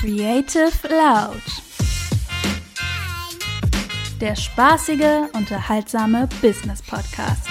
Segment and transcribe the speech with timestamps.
[0.00, 1.42] Creative Loud.
[4.20, 7.46] Der spaßige, unterhaltsame Business Podcast.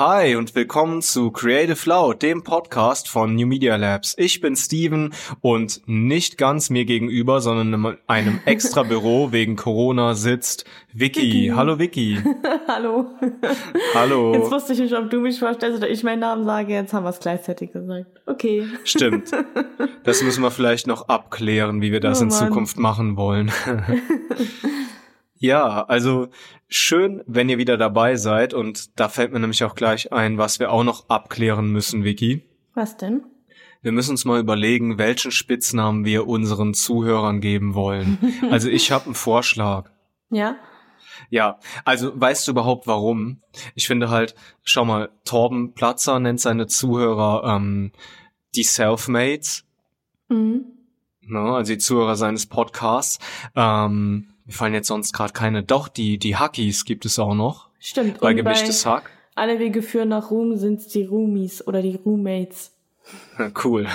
[0.00, 4.14] Hi und willkommen zu Creative Loud, dem Podcast von New Media Labs.
[4.16, 5.12] Ich bin Steven
[5.42, 10.64] und nicht ganz mir gegenüber, sondern in einem extra Büro wegen Corona sitzt
[10.94, 11.20] Vicky.
[11.20, 11.52] Vicky.
[11.54, 12.18] Hallo Vicky.
[12.66, 13.10] Hallo.
[13.92, 14.32] Hallo.
[14.32, 16.72] Jetzt wusste ich nicht, ob du mich vorstellst oder ich meinen Namen sage.
[16.72, 18.06] Jetzt haben wir es gleichzeitig gesagt.
[18.24, 18.66] Okay.
[18.84, 19.32] Stimmt.
[20.04, 23.52] Das müssen wir vielleicht noch abklären, wie wir das oh, in Zukunft machen wollen.
[25.40, 26.28] Ja, also
[26.68, 30.60] schön, wenn ihr wieder dabei seid und da fällt mir nämlich auch gleich ein, was
[30.60, 32.44] wir auch noch abklären müssen, Vicky.
[32.74, 33.22] Was denn?
[33.80, 38.18] Wir müssen uns mal überlegen, welchen Spitznamen wir unseren Zuhörern geben wollen.
[38.50, 39.90] Also ich habe einen Vorschlag.
[40.32, 40.54] Ja.
[41.28, 43.40] Ja, also weißt du überhaupt warum?
[43.74, 47.90] Ich finde halt, schau mal, Torben Platzer nennt seine Zuhörer ähm,
[48.54, 49.64] die Selfmates.
[50.28, 50.66] Mhm.
[51.22, 53.18] Ne, also die Zuhörer seines Podcasts.
[53.56, 55.62] Ähm, mir fallen jetzt sonst gerade keine.
[55.62, 57.68] Doch, die, die Hackies gibt es auch noch.
[57.78, 58.18] Stimmt.
[58.18, 59.08] Bei gemischtes Hack.
[59.36, 62.72] Alle Wege führen nach Ruhm sind's die Roomies oder die Roommates.
[63.64, 63.86] Cool.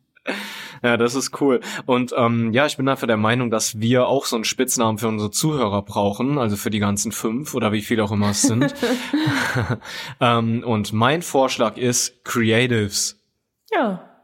[0.82, 1.60] ja, das ist cool.
[1.84, 5.08] Und ähm, ja, ich bin dafür der Meinung, dass wir auch so einen Spitznamen für
[5.08, 8.74] unsere Zuhörer brauchen, also für die ganzen fünf oder wie viele auch immer es sind.
[10.20, 13.22] ähm, und mein Vorschlag ist Creatives.
[13.72, 14.15] Ja.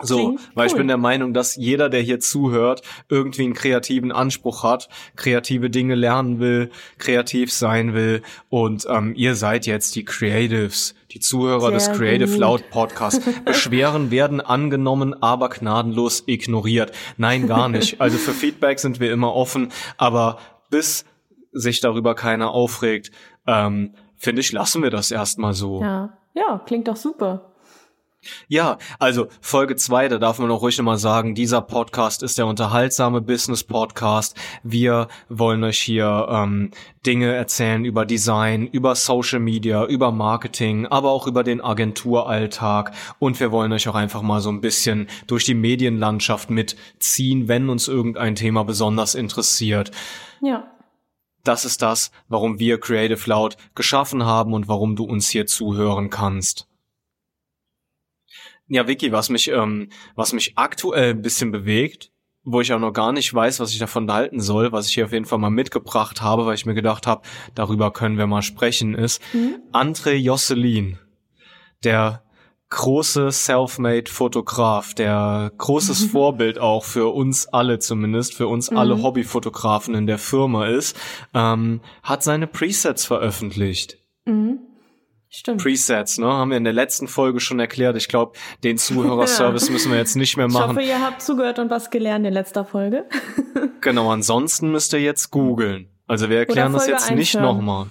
[0.00, 0.70] So, Klingt weil cool.
[0.70, 5.70] ich bin der Meinung, dass jeder, der hier zuhört, irgendwie einen kreativen Anspruch hat, kreative
[5.70, 11.60] Dinge lernen will, kreativ sein will und ähm, ihr seid jetzt die Creatives, die Zuhörer
[11.62, 12.38] Sehr des Creative gut.
[12.38, 13.20] Loud Podcasts.
[13.44, 16.92] Beschweren werden angenommen, aber gnadenlos ignoriert.
[17.16, 18.00] Nein, gar nicht.
[18.08, 20.38] Also für Feedback sind wir immer offen, aber
[20.70, 21.04] bis
[21.52, 23.10] sich darüber keiner aufregt,
[23.46, 25.82] ähm, finde ich, lassen wir das erstmal so.
[25.82, 27.52] Ja, ja, klingt doch super.
[28.48, 32.46] Ja, also Folge zwei, da darf man auch ruhig nochmal sagen, dieser Podcast ist der
[32.46, 34.36] unterhaltsame Business Podcast.
[34.64, 36.72] Wir wollen euch hier ähm,
[37.06, 43.38] Dinge erzählen über Design, über Social Media, über Marketing, aber auch über den Agenturalltag und
[43.38, 47.86] wir wollen euch auch einfach mal so ein bisschen durch die Medienlandschaft mitziehen, wenn uns
[47.86, 49.92] irgendein Thema besonders interessiert.
[50.40, 50.72] Ja.
[51.44, 56.10] Das ist das, warum wir Creative Loud geschaffen haben und warum du uns hier zuhören
[56.10, 56.67] kannst.
[58.68, 62.12] Ja, Vicky, was mich, ähm, was mich aktuell ein bisschen bewegt,
[62.44, 65.06] wo ich auch noch gar nicht weiß, was ich davon halten soll, was ich hier
[65.06, 67.22] auf jeden Fall mal mitgebracht habe, weil ich mir gedacht habe,
[67.54, 69.56] darüber können wir mal sprechen, ist mhm.
[69.72, 70.98] André Josselin,
[71.84, 72.22] der
[72.70, 76.08] große self-made Fotograf, der großes mhm.
[76.10, 78.76] Vorbild auch für uns alle zumindest, für uns mhm.
[78.76, 80.98] alle Hobbyfotografen in der Firma ist,
[81.34, 83.98] ähm, hat seine Presets veröffentlicht.
[84.26, 84.60] Mhm.
[85.30, 85.62] Stimmt.
[85.62, 86.26] Presets, ne?
[86.26, 87.96] Haben wir in der letzten Folge schon erklärt.
[87.96, 88.32] Ich glaube,
[88.64, 89.72] den Zuhörerservice ja.
[89.72, 90.70] müssen wir jetzt nicht mehr machen.
[90.70, 93.04] Ich hoffe, ihr habt zugehört und was gelernt in letzter Folge.
[93.82, 95.88] genau, ansonsten müsst ihr jetzt googeln.
[96.06, 97.88] Also wir erklären das jetzt nicht nochmal.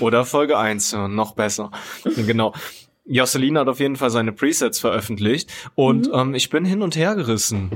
[0.00, 1.70] Oder Folge 1 hören, noch besser.
[2.04, 2.52] genau.
[3.06, 6.14] Josselin hat auf jeden Fall seine Presets veröffentlicht und mhm.
[6.14, 7.70] ähm, ich bin hin und her gerissen.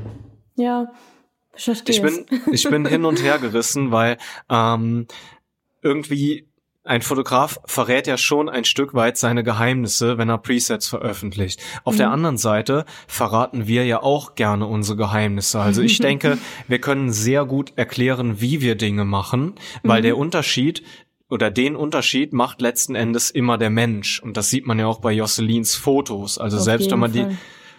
[0.57, 0.93] Ja,
[1.57, 1.95] ich verstehe.
[1.95, 4.19] Ich bin, ich bin hin und her gerissen, weil
[4.51, 5.07] ähm,
[5.83, 6.50] irgendwie
[6.91, 11.61] ein Fotograf verrät ja schon ein Stück weit seine Geheimnisse, wenn er Presets veröffentlicht.
[11.85, 11.99] Auf mhm.
[11.99, 15.61] der anderen Seite verraten wir ja auch gerne unsere Geheimnisse.
[15.61, 16.37] Also ich denke,
[16.67, 20.05] wir können sehr gut erklären, wie wir Dinge machen, weil mhm.
[20.05, 20.83] der Unterschied
[21.29, 24.21] oder den Unterschied macht letzten Endes immer der Mensch.
[24.21, 26.39] Und das sieht man ja auch bei Josselins Fotos.
[26.39, 27.29] Also Auf selbst wenn man Fall.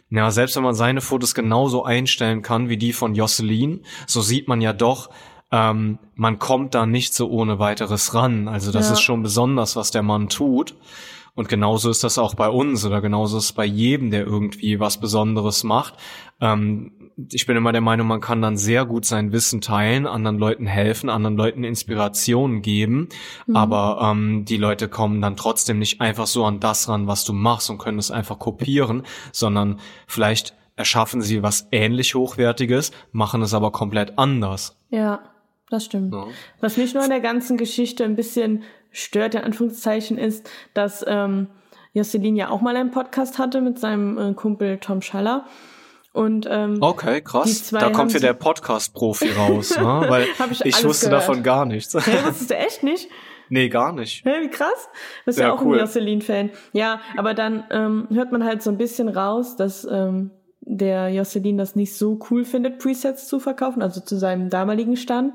[0.09, 4.21] die, ja, selbst wenn man seine Fotos genauso einstellen kann wie die von Josselin, so
[4.21, 5.09] sieht man ja doch,
[5.51, 8.47] ähm, man kommt da nicht so ohne weiteres ran.
[8.47, 8.93] Also das ja.
[8.93, 10.75] ist schon besonders, was der Mann tut.
[11.33, 14.79] Und genauso ist das auch bei uns oder genauso ist es bei jedem, der irgendwie
[14.79, 15.93] was Besonderes macht.
[16.41, 16.91] Ähm,
[17.31, 20.65] ich bin immer der Meinung, man kann dann sehr gut sein Wissen teilen, anderen Leuten
[20.65, 23.09] helfen, anderen Leuten Inspirationen geben,
[23.45, 23.55] mhm.
[23.55, 27.33] aber ähm, die Leute kommen dann trotzdem nicht einfach so an das ran, was du
[27.33, 33.53] machst und können es einfach kopieren, sondern vielleicht erschaffen sie was ähnlich Hochwertiges, machen es
[33.53, 34.77] aber komplett anders.
[34.89, 35.30] Ja
[35.71, 36.13] das stimmt.
[36.13, 36.27] Ja.
[36.59, 41.47] Was mich nur in der ganzen Geschichte ein bisschen stört, in Anführungszeichen, ist, dass ähm,
[41.93, 45.45] Jocelyn ja auch mal einen Podcast hatte mit seinem äh, Kumpel Tom Schaller.
[46.13, 47.69] Und, ähm, okay, krass.
[47.71, 49.83] Da kommt hier der Podcast-Profi raus, ne?
[50.09, 51.23] Weil ich, ich wusste gehört.
[51.23, 51.93] davon gar nichts.
[51.93, 53.07] Hey, wusstest du echt nicht?
[53.47, 54.25] Nee, gar nicht.
[54.25, 54.89] Hey, wie krass.
[54.91, 55.77] Du bist ja, ja auch cool.
[55.77, 56.51] ein Jocelyn-Fan.
[56.73, 60.31] Ja, aber dann ähm, hört man halt so ein bisschen raus, dass ähm,
[60.77, 65.33] der Jocelyn das nicht so cool findet, Presets zu verkaufen, also zu seinem damaligen Stand.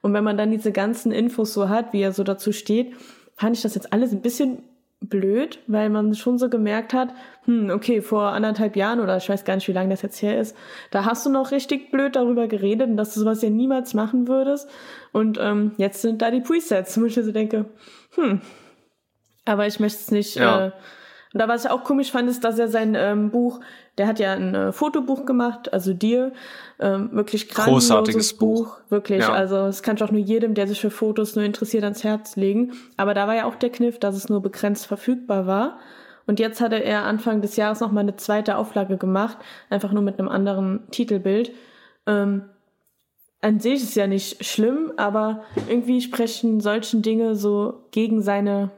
[0.00, 2.94] Und wenn man dann diese ganzen Infos so hat, wie er so dazu steht,
[3.36, 4.62] fand ich das jetzt alles ein bisschen
[5.00, 7.10] blöd, weil man schon so gemerkt hat,
[7.44, 10.38] hm, okay, vor anderthalb Jahren oder ich weiß gar nicht, wie lange das jetzt her
[10.38, 10.56] ist,
[10.90, 14.28] da hast du noch richtig blöd darüber geredet und dass du sowas ja niemals machen
[14.28, 14.68] würdest.
[15.12, 17.66] Und ähm, jetzt sind da die Presets, wo ich so denke,
[18.14, 18.40] hm,
[19.44, 20.36] aber ich möchte es nicht.
[20.36, 20.66] Ja.
[20.66, 20.72] Äh,
[21.32, 23.60] und da was ich auch komisch fand, ist, dass er sein ähm, Buch,
[23.98, 26.32] der hat ja ein äh, Fotobuch gemacht, also dir,
[26.80, 28.80] ähm, wirklich großartiges Buch, Buch.
[28.88, 29.20] wirklich.
[29.20, 29.32] Ja.
[29.32, 32.34] Also es kann ich auch nur jedem, der sich für Fotos nur interessiert, ans Herz
[32.34, 32.72] legen.
[32.96, 35.78] Aber da war ja auch der Kniff, dass es nur begrenzt verfügbar war.
[36.26, 39.38] Und jetzt hatte er Anfang des Jahres noch mal eine zweite Auflage gemacht,
[39.68, 41.52] einfach nur mit einem anderen Titelbild.
[42.06, 42.42] Ähm,
[43.40, 48.70] an sich ist ja nicht schlimm, aber irgendwie sprechen solchen Dinge so gegen seine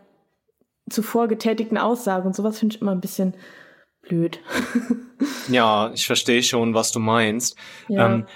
[0.91, 3.35] zuvor getätigten Aussagen und sowas finde ich immer ein bisschen
[4.03, 4.41] blöd.
[5.49, 7.57] ja, ich verstehe schon, was du meinst.
[7.89, 8.07] Ja.
[8.07, 8.27] Ähm,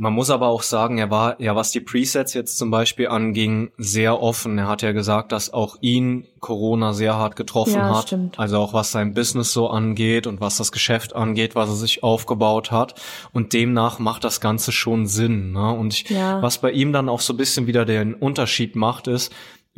[0.00, 3.72] man muss aber auch sagen, er war ja, was die Presets jetzt zum Beispiel anging,
[3.78, 4.56] sehr offen.
[4.56, 8.06] Er hat ja gesagt, dass auch ihn Corona sehr hart getroffen ja, hat.
[8.06, 8.38] Stimmt.
[8.38, 12.04] Also auch was sein Business so angeht und was das Geschäft angeht, was er sich
[12.04, 12.94] aufgebaut hat.
[13.32, 15.52] Und demnach macht das Ganze schon Sinn.
[15.52, 15.72] Ne?
[15.72, 16.40] Und ich, ja.
[16.42, 19.32] was bei ihm dann auch so ein bisschen wieder den Unterschied macht, ist,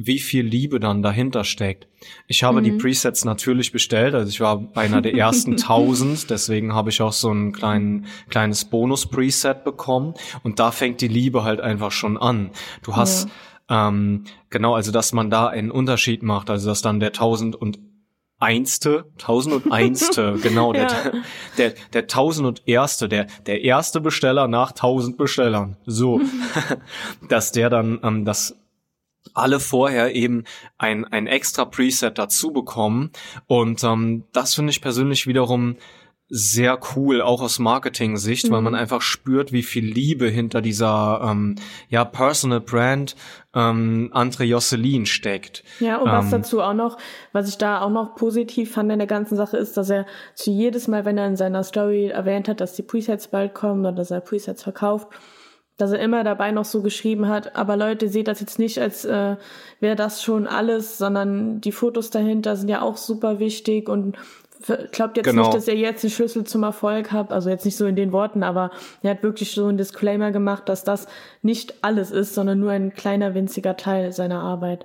[0.06, 1.86] wie viel Liebe dann dahinter steckt.
[2.26, 2.64] Ich habe mhm.
[2.64, 7.02] die Presets natürlich bestellt, also ich war bei einer der ersten tausend, deswegen habe ich
[7.02, 12.16] auch so ein kleinen, kleines Bonus-Preset bekommen und da fängt die Liebe halt einfach schon
[12.16, 12.50] an.
[12.82, 13.28] Du hast
[13.68, 13.88] ja.
[13.88, 17.78] ähm, genau, also dass man da einen Unterschied macht, also dass dann der tausend und
[18.38, 21.12] Einste, tausend und Einste, genau, der, ja.
[21.58, 26.22] der, der tausend und Erste, der, der erste Besteller nach tausend Bestellern, so,
[27.28, 28.59] dass der dann ähm, das
[29.34, 30.44] alle vorher eben
[30.78, 33.10] ein, ein extra Preset dazu bekommen.
[33.46, 35.76] Und ähm, das finde ich persönlich wiederum
[36.32, 38.52] sehr cool, auch aus Marketing-Sicht, mhm.
[38.52, 38.78] weil man mhm.
[38.78, 41.56] einfach spürt, wie viel Liebe hinter dieser ähm,
[41.88, 43.16] ja Personal Brand
[43.52, 45.64] ähm, Andre Josselin steckt.
[45.80, 46.98] Ja, und was ähm, dazu auch noch,
[47.32, 50.52] was ich da auch noch positiv fand in der ganzen Sache, ist, dass er zu
[50.52, 53.92] jedes Mal, wenn er in seiner Story erwähnt hat, dass die Presets bald kommen oder
[53.92, 55.08] dass er Presets verkauft,
[55.80, 59.04] dass er immer dabei noch so geschrieben hat, aber Leute, seht das jetzt nicht, als
[59.04, 59.36] äh,
[59.80, 64.16] wäre das schon alles, sondern die Fotos dahinter sind ja auch super wichtig und
[64.92, 65.42] glaubt jetzt genau.
[65.42, 68.12] nicht, dass ihr jetzt den Schlüssel zum Erfolg habt, also jetzt nicht so in den
[68.12, 68.70] Worten, aber
[69.02, 71.06] er hat wirklich so einen Disclaimer gemacht, dass das
[71.42, 74.84] nicht alles ist, sondern nur ein kleiner winziger Teil seiner Arbeit.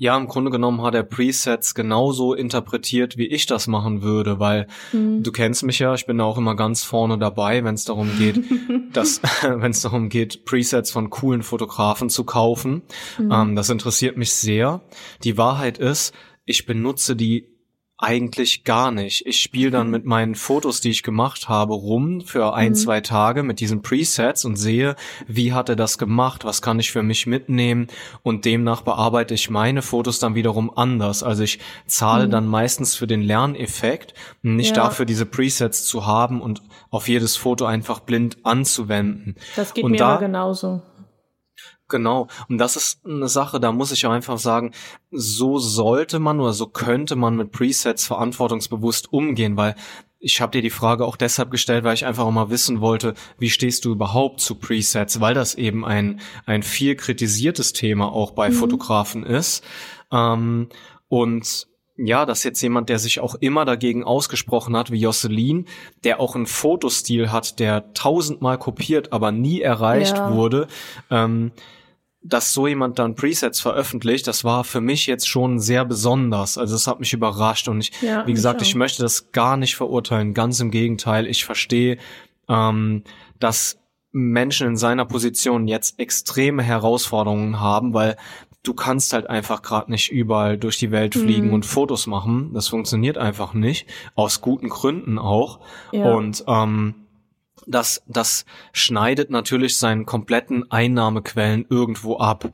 [0.00, 4.66] Ja, im Grunde genommen hat er Presets genauso interpretiert, wie ich das machen würde, weil
[4.94, 5.22] mhm.
[5.22, 8.08] du kennst mich ja, ich bin da auch immer ganz vorne dabei, wenn es darum
[8.16, 8.42] geht,
[8.94, 12.80] dass, wenn es darum geht, Presets von coolen Fotografen zu kaufen.
[13.18, 13.30] Mhm.
[13.30, 14.80] Ähm, das interessiert mich sehr.
[15.22, 16.14] Die Wahrheit ist,
[16.46, 17.59] ich benutze die
[18.00, 19.26] eigentlich gar nicht.
[19.26, 22.74] Ich spiele dann mit meinen Fotos, die ich gemacht habe, rum für ein, mhm.
[22.74, 26.90] zwei Tage mit diesen Presets und sehe, wie hat er das gemacht, was kann ich
[26.90, 27.88] für mich mitnehmen
[28.22, 31.22] und demnach bearbeite ich meine Fotos dann wiederum anders.
[31.22, 32.30] Also ich zahle mhm.
[32.30, 34.84] dann meistens für den Lerneffekt, nicht ja.
[34.84, 39.36] dafür diese Presets zu haben und auf jedes Foto einfach blind anzuwenden.
[39.56, 40.82] Das geht und mir da, aber genauso.
[41.90, 42.28] Genau.
[42.48, 44.72] Und das ist eine Sache, da muss ich einfach sagen,
[45.10, 49.74] so sollte man oder so könnte man mit Presets verantwortungsbewusst umgehen, weil
[50.20, 53.14] ich habe dir die Frage auch deshalb gestellt, weil ich einfach auch mal wissen wollte,
[53.38, 58.32] wie stehst du überhaupt zu Presets, weil das eben ein, ein viel kritisiertes Thema auch
[58.32, 58.54] bei mhm.
[58.54, 59.64] Fotografen ist.
[60.12, 60.68] Ähm,
[61.08, 61.66] und
[62.02, 65.66] ja, dass jetzt jemand, der sich auch immer dagegen ausgesprochen hat, wie Josselin,
[66.04, 70.32] der auch einen Fotostil hat, der tausendmal kopiert, aber nie erreicht ja.
[70.32, 70.66] wurde,
[71.10, 71.52] ähm,
[72.22, 76.58] dass so jemand dann Presets veröffentlicht, das war für mich jetzt schon sehr besonders.
[76.58, 79.56] Also es hat mich überrascht und ich, ja, wie gesagt, ich, ich möchte das gar
[79.56, 80.34] nicht verurteilen.
[80.34, 81.96] Ganz im Gegenteil, ich verstehe,
[82.48, 83.04] ähm,
[83.38, 83.78] dass
[84.12, 88.16] Menschen in seiner Position jetzt extreme Herausforderungen haben, weil
[88.62, 91.54] du kannst halt einfach gerade nicht überall durch die Welt fliegen mhm.
[91.54, 92.52] und Fotos machen.
[92.52, 95.60] Das funktioniert einfach nicht, aus guten Gründen auch.
[95.92, 96.12] Ja.
[96.12, 96.99] Und ähm,
[97.70, 102.52] das, das schneidet natürlich seinen kompletten Einnahmequellen irgendwo ab.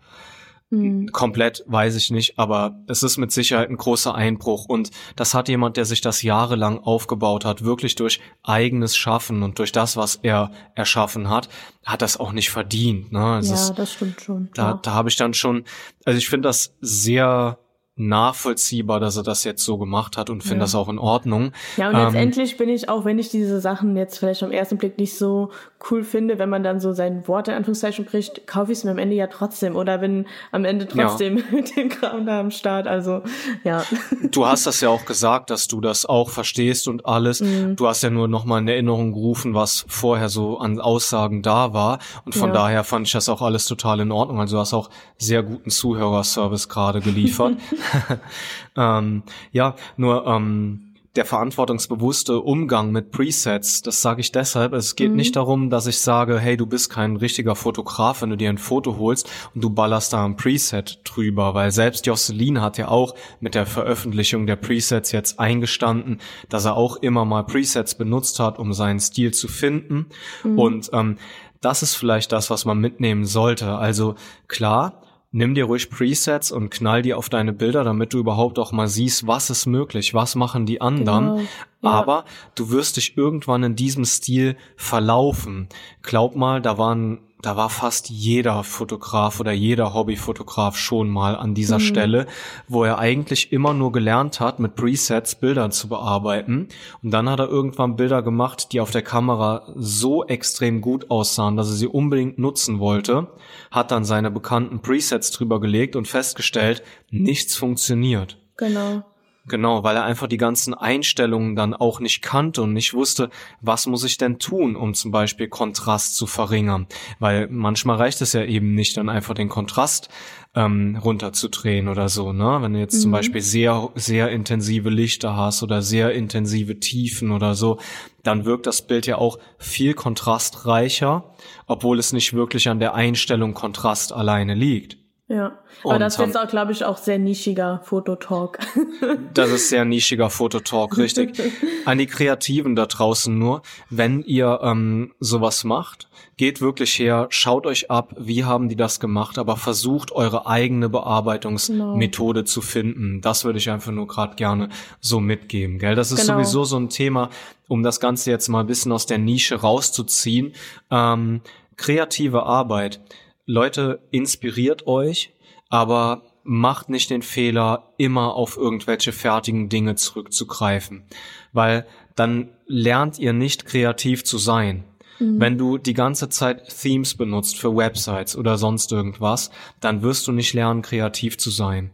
[0.71, 1.13] Mhm.
[1.13, 5.49] Komplett weiß ich nicht, aber es ist mit Sicherheit ein großer Einbruch und das hat
[5.49, 10.17] jemand, der sich das jahrelang aufgebaut hat, wirklich durch eigenes Schaffen und durch das, was
[10.23, 11.49] er erschaffen hat,
[11.85, 13.13] hat das auch nicht verdient.
[13.13, 13.25] Ne?
[13.25, 14.51] Also ja, das stimmt schon.
[14.55, 15.65] Da, da habe ich dann schon,
[16.05, 17.59] also ich finde das sehr
[17.97, 20.61] nachvollziehbar, dass er das jetzt so gemacht hat und finde ja.
[20.61, 21.53] das auch in Ordnung.
[21.79, 24.77] Ja, und ähm, letztendlich bin ich, auch wenn ich diese Sachen jetzt vielleicht am ersten
[24.77, 25.51] Blick nicht so
[25.91, 28.91] cool finde, wenn man dann so sein Wort in Anführungszeichen bricht, kaufe ich es mir
[28.91, 31.45] am Ende ja trotzdem oder bin am Ende trotzdem ja.
[31.51, 32.87] mit dem Kram da am Start.
[32.87, 33.23] Also,
[33.65, 33.83] ja.
[34.31, 37.41] Du hast das ja auch gesagt, dass du das auch verstehst und alles.
[37.41, 37.77] Mhm.
[37.77, 41.99] Du hast ja nur nochmal in Erinnerung gerufen, was vorher so an Aussagen da war.
[42.27, 42.55] Und von ja.
[42.55, 44.39] daher fand ich das auch alles total in Ordnung.
[44.39, 47.55] Also du hast auch sehr guten Zuhörerservice gerade geliefert.
[48.77, 54.73] ähm, ja, nur ähm, der verantwortungsbewusste Umgang mit Presets, das sage ich deshalb.
[54.75, 55.17] Es geht mhm.
[55.17, 58.59] nicht darum, dass ich sage, hey, du bist kein richtiger Fotograf, wenn du dir ein
[58.59, 63.15] Foto holst und du ballerst da ein Preset drüber, weil selbst Jocelyn hat ja auch
[63.41, 68.59] mit der Veröffentlichung der Presets jetzt eingestanden, dass er auch immer mal Presets benutzt hat,
[68.59, 70.07] um seinen Stil zu finden.
[70.45, 70.59] Mhm.
[70.59, 71.17] Und ähm,
[71.61, 73.77] das ist vielleicht das, was man mitnehmen sollte.
[73.77, 74.17] Also
[74.49, 75.01] klar,
[75.31, 78.89] nimm dir ruhig Presets und knall die auf deine Bilder, damit du überhaupt auch mal
[78.89, 81.25] siehst, was ist möglich, was machen die anderen.
[81.25, 81.41] Genau.
[81.83, 81.91] Ja.
[81.91, 85.69] Aber du wirst dich irgendwann in diesem Stil verlaufen.
[86.03, 91.55] Glaub mal, da waren da war fast jeder Fotograf oder jeder Hobbyfotograf schon mal an
[91.55, 91.83] dieser mhm.
[91.83, 92.27] Stelle,
[92.67, 96.69] wo er eigentlich immer nur gelernt hat, mit Presets Bilder zu bearbeiten.
[97.03, 101.57] Und dann hat er irgendwann Bilder gemacht, die auf der Kamera so extrem gut aussahen,
[101.57, 103.29] dass er sie unbedingt nutzen wollte,
[103.71, 108.39] hat dann seine bekannten Presets drüber gelegt und festgestellt, nichts funktioniert.
[108.57, 109.03] Genau.
[109.49, 113.87] Genau, weil er einfach die ganzen Einstellungen dann auch nicht kannte und nicht wusste, was
[113.87, 116.89] muss ich denn tun, um zum Beispiel Kontrast zu verringern.
[117.21, 120.09] Weil manchmal reicht es ja eben nicht, dann einfach den Kontrast
[120.57, 122.59] ähm, runterzudrehen oder so, ne?
[122.61, 123.01] Wenn du jetzt mhm.
[123.03, 127.79] zum Beispiel sehr, sehr intensive Lichter hast oder sehr intensive Tiefen oder so,
[128.25, 131.35] dann wirkt das Bild ja auch viel kontrastreicher,
[131.67, 134.99] obwohl es nicht wirklich an der Einstellung Kontrast alleine liegt.
[135.29, 138.61] Ja, aber und das ist jetzt auch, glaube ich, auch sehr nischiger Fototalk.
[139.35, 141.43] das ist sehr nischiger Fototalk, richtig.
[141.85, 147.67] An die Kreativen da draußen nur, wenn ihr ähm, sowas macht, geht wirklich her, schaut
[147.67, 152.49] euch ab, wie haben die das gemacht, aber versucht eure eigene Bearbeitungsmethode genau.
[152.49, 153.21] zu finden.
[153.21, 154.69] Das würde ich einfach nur gerade gerne
[155.01, 155.97] so mitgeben, gell?
[155.97, 156.35] Das ist genau.
[156.35, 157.31] sowieso so ein Thema,
[157.67, 160.55] um das Ganze jetzt mal ein bisschen aus der Nische rauszuziehen.
[160.89, 161.41] Ähm,
[161.77, 163.01] kreative Arbeit
[163.47, 165.33] Leute, inspiriert euch,
[165.69, 171.05] aber macht nicht den Fehler, immer auf irgendwelche fertigen Dinge zurückzugreifen,
[171.53, 171.87] weil
[172.17, 174.85] dann lernt ihr nicht kreativ zu sein.
[175.19, 175.41] Mhm.
[175.41, 179.51] Wenn du die ganze Zeit Themes benutzt für Websites oder sonst irgendwas,
[179.81, 181.91] dann wirst du nicht lernen, kreativ zu sein.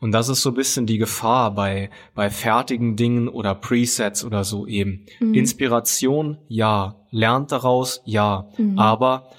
[0.00, 4.42] Und das ist so ein bisschen die Gefahr bei, bei fertigen Dingen oder Presets oder
[4.42, 5.06] so eben.
[5.20, 5.34] Mhm.
[5.34, 6.96] Inspiration, ja.
[7.10, 8.48] Lernt daraus, ja.
[8.56, 8.78] Mhm.
[8.78, 9.30] Aber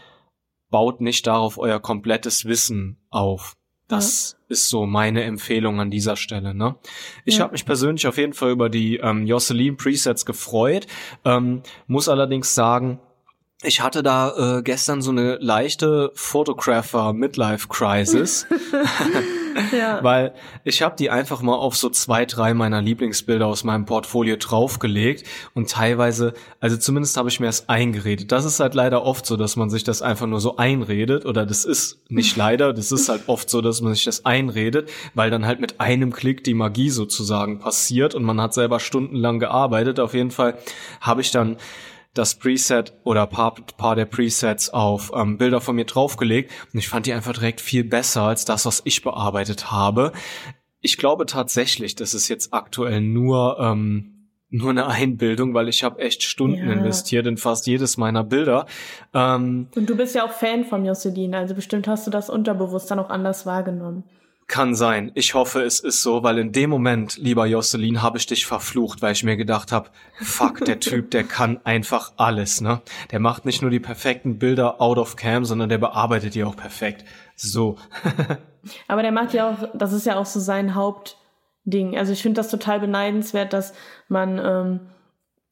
[0.69, 3.55] baut nicht darauf euer komplettes Wissen auf.
[3.87, 4.45] Das ja.
[4.49, 6.53] ist so meine Empfehlung an dieser Stelle.
[6.53, 6.75] Ne?
[7.23, 7.43] Ich ja.
[7.43, 10.87] habe mich persönlich auf jeden Fall über die ähm, Jocelyn Presets gefreut,
[11.23, 12.99] ähm, muss allerdings sagen,
[13.63, 18.45] ich hatte da äh, gestern so eine leichte Photographer Midlife Crisis,
[19.77, 20.03] ja.
[20.03, 24.35] weil ich habe die einfach mal auf so zwei, drei meiner Lieblingsbilder aus meinem Portfolio
[24.37, 28.31] draufgelegt und teilweise, also zumindest habe ich mir das eingeredet.
[28.31, 31.45] Das ist halt leider oft so, dass man sich das einfach nur so einredet oder
[31.45, 35.29] das ist nicht leider, das ist halt oft so, dass man sich das einredet, weil
[35.29, 39.99] dann halt mit einem Klick die Magie sozusagen passiert und man hat selber stundenlang gearbeitet.
[39.99, 40.57] Auf jeden Fall
[41.01, 41.57] habe ich dann
[42.17, 46.87] das Preset oder paar, paar der Presets auf ähm, Bilder von mir draufgelegt und ich
[46.87, 50.11] fand die einfach direkt viel besser als das, was ich bearbeitet habe.
[50.81, 54.13] Ich glaube tatsächlich, das ist jetzt aktuell nur ähm,
[54.49, 56.73] nur eine Einbildung, weil ich habe echt Stunden ja.
[56.73, 58.65] investiert in fast jedes meiner Bilder.
[59.13, 62.89] Ähm, und du bist ja auch Fan von Jocelyn, also bestimmt hast du das unterbewusst
[62.89, 64.03] dann auch anders wahrgenommen.
[64.47, 65.11] Kann sein.
[65.13, 69.01] Ich hoffe, es ist so, weil in dem Moment, lieber Jocelyn, habe ich dich verflucht,
[69.01, 69.89] weil ich mir gedacht habe,
[70.21, 72.81] fuck, der Typ, der kann einfach alles, ne?
[73.11, 76.55] Der macht nicht nur die perfekten Bilder out of cam, sondern der bearbeitet die auch
[76.55, 77.03] perfekt.
[77.35, 77.77] So.
[78.87, 81.97] Aber der macht ja auch, das ist ja auch so sein Hauptding.
[81.97, 83.73] Also ich finde das total beneidenswert, dass
[84.07, 84.79] man ähm,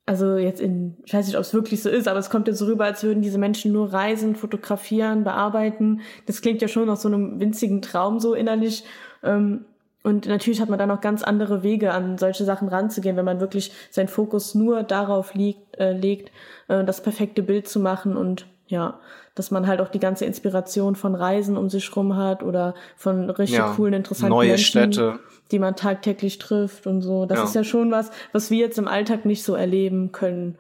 [0.06, 2.54] also jetzt in, ich weiß nicht, ob es wirklich so ist, aber es kommt ja
[2.54, 6.02] so rüber, als würden diese Menschen nur reisen, fotografieren, bearbeiten.
[6.28, 8.84] Das klingt ja schon nach so einem winzigen Traum so innerlich.
[9.24, 9.66] Ähm,
[10.04, 13.40] und natürlich hat man dann noch ganz andere Wege, an solche Sachen ranzugehen, wenn man
[13.40, 16.32] wirklich seinen Fokus nur darauf liegt, äh, legt,
[16.68, 19.00] äh, das perfekte Bild zu machen und ja,
[19.36, 23.30] dass man halt auch die ganze Inspiration von Reisen um sich rum hat oder von
[23.30, 25.20] richtig ja, coolen, interessanten neue Menschen, Städte.
[25.52, 27.26] die man tagtäglich trifft und so.
[27.26, 27.44] Das ja.
[27.46, 30.58] ist ja schon was, was wir jetzt im Alltag nicht so erleben können.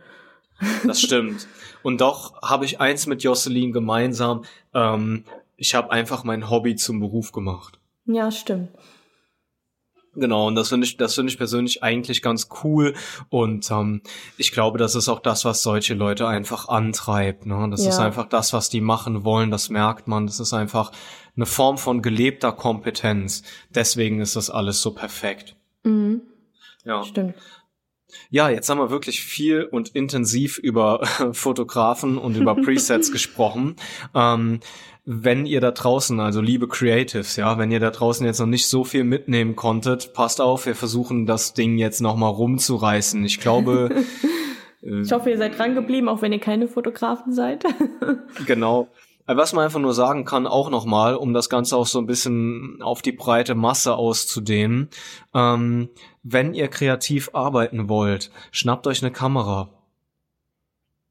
[0.85, 1.47] Das stimmt.
[1.83, 4.43] Und doch habe ich eins mit Jocelyn gemeinsam.
[4.73, 5.25] Ähm,
[5.57, 7.79] ich habe einfach mein Hobby zum Beruf gemacht.
[8.05, 8.69] Ja, stimmt.
[10.15, 12.93] Genau, und das finde ich, das finde ich persönlich eigentlich ganz cool.
[13.29, 14.01] Und ähm,
[14.37, 17.45] ich glaube, das ist auch das, was solche Leute einfach antreibt.
[17.45, 17.67] Ne?
[17.69, 17.89] Das ja.
[17.89, 20.25] ist einfach das, was die machen wollen, das merkt man.
[20.25, 20.91] Das ist einfach
[21.35, 23.43] eine Form von gelebter Kompetenz.
[23.69, 25.55] Deswegen ist das alles so perfekt.
[25.83, 26.21] Mhm.
[26.85, 27.03] Ja.
[27.03, 27.35] Stimmt.
[28.29, 33.75] Ja, jetzt haben wir wirklich viel und intensiv über Fotografen und über Presets gesprochen.
[34.13, 34.59] Ähm,
[35.05, 38.67] wenn ihr da draußen, also liebe Creatives, ja, wenn ihr da draußen jetzt noch nicht
[38.67, 43.23] so viel mitnehmen konntet, passt auf, wir versuchen das Ding jetzt nochmal rumzureißen.
[43.23, 44.03] Ich glaube.
[44.81, 47.63] ich hoffe, ihr seid dran geblieben, auch wenn ihr keine Fotografen seid.
[48.47, 48.87] genau.
[49.27, 52.79] Was man einfach nur sagen kann, auch nochmal, um das Ganze auch so ein bisschen
[52.81, 54.89] auf die breite Masse auszudehnen,
[55.33, 55.89] ähm,
[56.21, 59.69] wenn ihr kreativ arbeiten wollt, schnappt euch eine Kamera.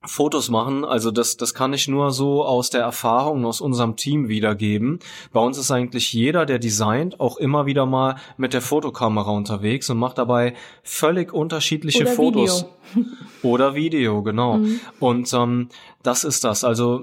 [0.07, 4.29] Fotos machen, also das, das kann ich nur so aus der Erfahrung aus unserem Team
[4.29, 4.99] wiedergeben.
[5.33, 9.89] Bei uns ist eigentlich jeder, der designt, auch immer wieder mal mit der Fotokamera unterwegs
[9.91, 12.67] und macht dabei völlig unterschiedliche Oder Fotos.
[12.95, 13.07] Video.
[13.43, 14.59] Oder Video, genau.
[14.59, 14.81] Mhm.
[15.01, 15.69] Und ähm,
[16.03, 16.65] das ist das.
[16.65, 17.03] Also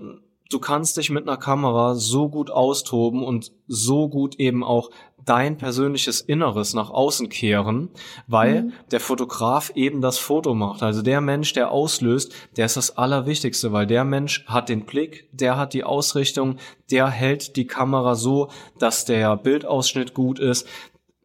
[0.53, 4.89] du kannst dich mit einer Kamera so gut austoben und so gut eben auch
[5.25, 7.89] dein persönliches Inneres nach außen kehren,
[8.27, 8.73] weil mhm.
[8.91, 10.81] der Fotograf eben das Foto macht.
[10.83, 15.29] Also der Mensch, der auslöst, der ist das Allerwichtigste, weil der Mensch hat den Blick,
[15.31, 16.57] der hat die Ausrichtung,
[16.89, 20.67] der hält die Kamera so, dass der Bildausschnitt gut ist,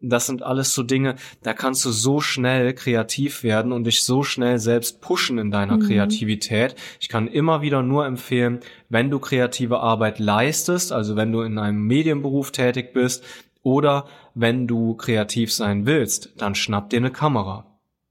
[0.00, 4.22] das sind alles so Dinge, da kannst du so schnell kreativ werden und dich so
[4.22, 5.86] schnell selbst pushen in deiner mhm.
[5.86, 6.74] Kreativität.
[7.00, 11.58] Ich kann immer wieder nur empfehlen, wenn du kreative Arbeit leistest, also wenn du in
[11.58, 13.24] einem Medienberuf tätig bist
[13.62, 17.66] oder wenn du kreativ sein willst, dann schnapp dir eine Kamera.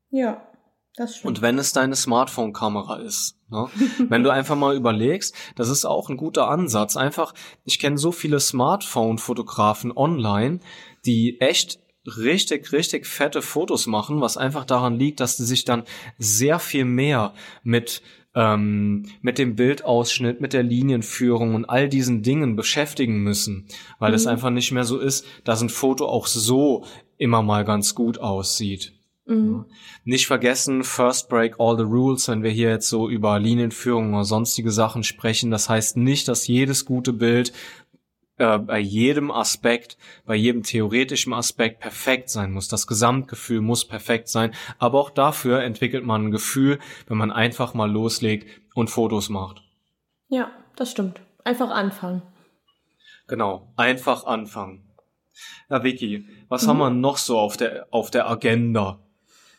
[0.09, 0.41] Ja.
[0.97, 1.27] Das stimmt.
[1.27, 3.67] Und wenn es deine Smartphone-Kamera ist, ne?
[4.09, 6.95] wenn du einfach mal überlegst, das ist auch ein guter Ansatz.
[6.95, 7.33] Einfach,
[7.65, 10.61] ich kenne so viele Smartphone-Fotografen online,
[11.05, 15.83] die echt richtig, richtig fette Fotos machen, was einfach daran liegt, dass sie sich dann
[16.17, 17.33] sehr viel mehr
[17.63, 18.01] mit
[18.35, 23.65] ähm, mit dem Bildausschnitt, mit der Linienführung und all diesen Dingen beschäftigen müssen,
[23.97, 24.15] weil mhm.
[24.15, 26.85] es einfach nicht mehr so ist, dass ein Foto auch so
[27.17, 28.91] immer mal ganz gut aussieht.
[29.25, 29.65] Mhm.
[30.03, 34.23] Nicht vergessen, first break all the rules, wenn wir hier jetzt so über Linienführung oder
[34.23, 35.49] sonstige Sachen sprechen.
[35.49, 37.51] Das heißt nicht, dass jedes gute Bild
[38.37, 42.67] äh, bei jedem Aspekt, bei jedem theoretischen Aspekt perfekt sein muss.
[42.67, 44.53] Das Gesamtgefühl muss perfekt sein.
[44.77, 49.63] Aber auch dafür entwickelt man ein Gefühl, wenn man einfach mal loslegt und Fotos macht.
[50.27, 51.21] Ja, das stimmt.
[51.43, 52.23] Einfach anfangen.
[53.27, 54.83] Genau, einfach anfangen.
[55.69, 56.69] Ja, Vicky, was mhm.
[56.69, 58.99] haben wir noch so auf der, auf der Agenda?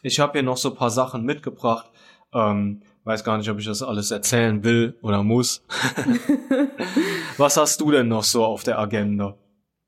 [0.02, 1.90] Ich habe hier noch so paar Sachen mitgebracht.
[2.32, 5.64] Ähm, weiß gar nicht, ob ich das alles erzählen will oder muss.
[7.36, 9.36] Was hast du denn noch so auf der Agenda?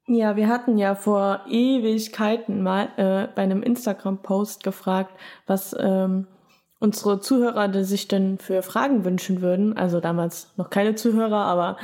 [0.07, 5.11] Ja, wir hatten ja vor Ewigkeiten mal äh, bei einem Instagram-Post gefragt,
[5.47, 6.27] was ähm,
[6.79, 9.77] unsere Zuhörer die sich denn für Fragen wünschen würden.
[9.77, 11.77] Also damals noch keine Zuhörer, aber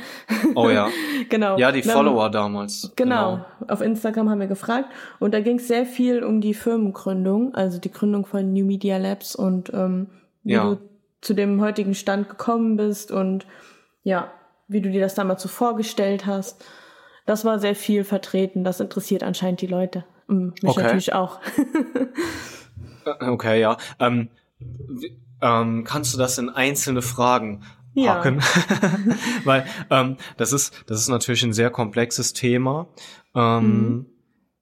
[0.55, 0.87] oh ja,
[1.29, 1.59] genau.
[1.59, 2.93] Ja, die Follower damals.
[2.95, 3.41] Genau.
[3.59, 3.71] genau.
[3.71, 7.77] Auf Instagram haben wir gefragt und da ging es sehr viel um die Firmengründung, also
[7.77, 10.07] die Gründung von New Media Labs und ähm,
[10.41, 10.63] wie ja.
[10.63, 10.79] du
[11.25, 13.47] zu dem heutigen Stand gekommen bist und
[14.03, 14.31] ja,
[14.67, 16.63] wie du dir das damals so vorgestellt hast.
[17.25, 18.63] Das war sehr viel vertreten.
[18.63, 20.05] Das interessiert anscheinend die Leute.
[20.27, 20.83] Hm, mich okay.
[20.83, 21.39] natürlich auch.
[23.19, 23.77] Äh, okay, ja.
[23.99, 24.29] Ähm,
[25.39, 27.61] ähm, kannst du das in einzelne Fragen
[28.03, 28.39] packen?
[28.39, 29.05] Ja.
[29.43, 32.87] Weil ähm, das ist das ist natürlich ein sehr komplexes Thema.
[33.35, 34.05] Ähm, mhm.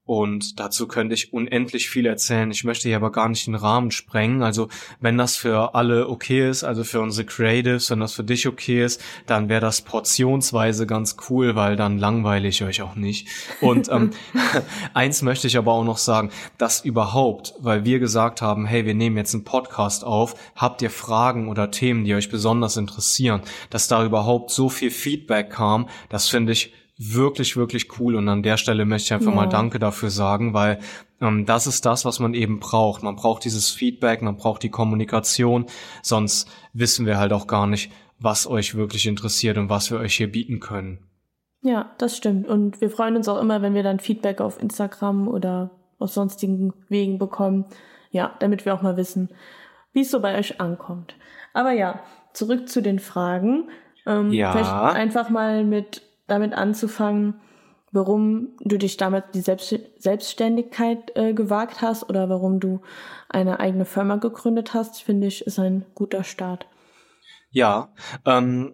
[0.06, 2.52] Und dazu könnte ich unendlich viel erzählen.
[2.52, 4.44] Ich möchte hier aber gar nicht den Rahmen sprengen.
[4.44, 4.68] Also
[5.00, 8.84] wenn das für alle okay ist, also für unsere Creatives, wenn das für dich okay
[8.84, 13.30] ist, dann wäre das portionsweise ganz cool, weil dann langweile ich euch auch nicht.
[13.62, 14.12] Und ähm,
[14.94, 18.96] eins möchte ich aber auch noch sagen, dass überhaupt, weil wir gesagt haben, hey, wir
[18.96, 23.88] nehmen jetzt einen Podcast auf, habt ihr Fragen oder Themen, die euch besonders interessieren, dass
[23.88, 28.16] da überhaupt so viel Feedback kam, das finde ich wirklich, wirklich cool.
[28.16, 29.36] Und an der Stelle möchte ich einfach ja.
[29.36, 30.80] mal Danke dafür sagen, weil
[31.22, 33.04] ähm, das ist das, was man eben braucht.
[33.04, 35.66] Man braucht dieses Feedback, man braucht die Kommunikation,
[36.02, 40.16] sonst wissen wir halt auch gar nicht, was euch wirklich interessiert und was wir euch
[40.16, 41.00] hier bieten können.
[41.62, 42.48] Ja, das stimmt.
[42.48, 46.74] Und wir freuen uns auch immer, wenn wir dann Feedback auf Instagram oder aus sonstigen
[46.90, 47.66] Wegen bekommen.
[48.12, 49.30] Ja, damit wir auch mal wissen,
[49.94, 51.16] wie es so bei euch ankommt.
[51.54, 52.02] Aber ja,
[52.34, 53.70] zurück zu den Fragen.
[54.06, 54.52] Ähm, ja.
[54.52, 56.02] Vielleicht einfach mal mit
[56.34, 57.36] damit anzufangen,
[57.92, 62.82] warum du dich damals die Selbst Selbstständigkeit äh, gewagt hast oder warum du
[63.30, 66.66] eine eigene Firma gegründet hast, finde ich, ist ein guter Start.
[67.52, 67.94] Ja,
[68.26, 68.74] ähm,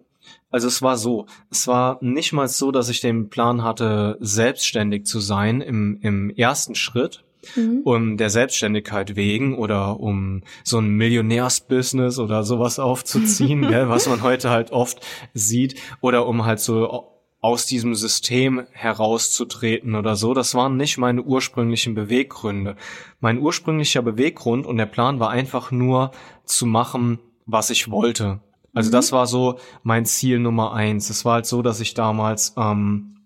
[0.50, 5.04] also es war so, es war nicht mal so, dass ich den Plan hatte, selbstständig
[5.04, 7.24] zu sein im, im ersten Schritt,
[7.56, 7.80] Mhm.
[7.84, 14.22] um der Selbstständigkeit wegen oder um so ein Millionärsbusiness oder sowas aufzuziehen, gell, was man
[14.22, 15.00] heute halt oft
[15.32, 20.34] sieht, oder um halt so aus diesem System herauszutreten oder so.
[20.34, 22.76] Das waren nicht meine ursprünglichen Beweggründe.
[23.20, 26.10] Mein ursprünglicher Beweggrund und der Plan war einfach nur
[26.44, 28.40] zu machen, was ich wollte.
[28.74, 28.92] Also mhm.
[28.92, 31.08] das war so mein Ziel Nummer eins.
[31.08, 33.19] Es war halt so, dass ich damals ähm,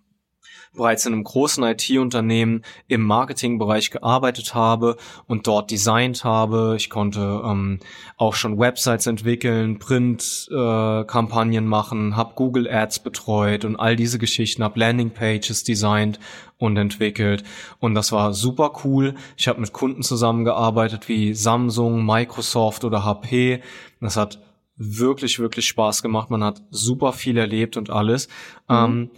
[0.75, 6.75] bereits in einem großen IT-Unternehmen im Marketingbereich gearbeitet habe und dort designt habe.
[6.77, 7.81] Ich konnte ähm,
[8.17, 14.65] auch schon Websites entwickeln, Print-Kampagnen äh, machen, habe Google Ads betreut und all diese Geschichten,
[14.65, 16.19] habe Landing-Pages designt
[16.59, 17.45] und entwickelt.
[17.79, 19.15] Und das war super cool.
[19.37, 23.61] Ich habe mit Kunden zusammengearbeitet wie Samsung, Microsoft oder HP.
[24.01, 24.39] Das hat
[24.77, 26.31] wirklich, wirklich Spaß gemacht.
[26.31, 28.29] Man hat super viel erlebt und alles.
[28.69, 28.75] Mhm.
[28.75, 29.11] Ähm,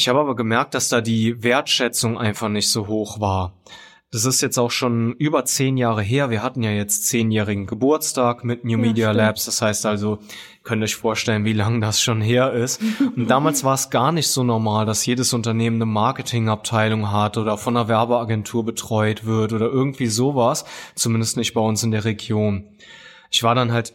[0.00, 3.54] ich habe aber gemerkt, dass da die Wertschätzung einfach nicht so hoch war.
[4.12, 6.30] Das ist jetzt auch schon über zehn Jahre her.
[6.30, 9.44] Wir hatten ja jetzt zehnjährigen Geburtstag mit New Media ja, Labs.
[9.46, 10.20] Das heißt also,
[10.62, 12.80] könnt euch vorstellen, wie lange das schon her ist.
[13.16, 17.58] Und damals war es gar nicht so normal, dass jedes Unternehmen eine Marketingabteilung hat oder
[17.58, 20.64] von einer Werbeagentur betreut wird oder irgendwie sowas.
[20.94, 22.68] Zumindest nicht bei uns in der Region.
[23.30, 23.94] Ich war dann halt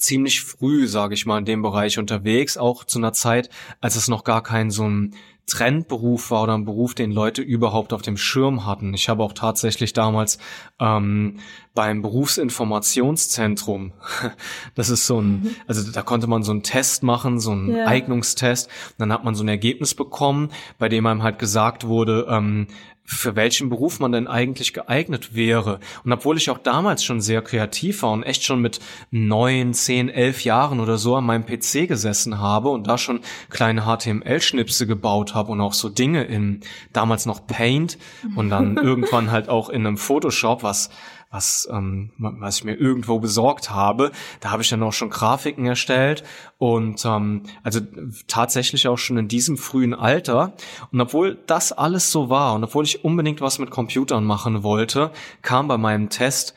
[0.00, 4.08] ziemlich früh, sage ich mal, in dem Bereich unterwegs, auch zu einer Zeit, als es
[4.08, 5.14] noch gar kein so ein
[5.50, 8.94] Trendberuf war oder ein Beruf, den Leute überhaupt auf dem Schirm hatten.
[8.94, 10.38] Ich habe auch tatsächlich damals
[10.78, 11.38] ähm,
[11.74, 13.92] beim Berufsinformationszentrum,
[14.74, 15.56] das ist so ein, mhm.
[15.66, 17.86] also da konnte man so einen Test machen, so einen ja.
[17.86, 18.70] Eignungstest.
[18.96, 22.68] Dann hat man so ein Ergebnis bekommen, bei dem einem halt gesagt wurde, ähm,
[23.04, 25.80] für welchen Beruf man denn eigentlich geeignet wäre.
[26.04, 30.08] Und obwohl ich auch damals schon sehr kreativ war und echt schon mit neun, zehn,
[30.08, 35.34] elf Jahren oder so an meinem PC gesessen habe und da schon kleine HTML-Schnipse gebaut
[35.34, 36.60] habe und auch so Dinge in
[36.92, 37.98] damals noch Paint
[38.36, 40.90] und dann irgendwann halt auch in einem Photoshop, was
[41.30, 44.10] was, ähm, was ich mir irgendwo besorgt habe.
[44.40, 46.24] Da habe ich dann auch schon Grafiken erstellt
[46.58, 47.80] und ähm, also
[48.26, 50.54] tatsächlich auch schon in diesem frühen Alter.
[50.90, 55.12] Und obwohl das alles so war und obwohl ich unbedingt was mit Computern machen wollte,
[55.42, 56.54] kam bei meinem Test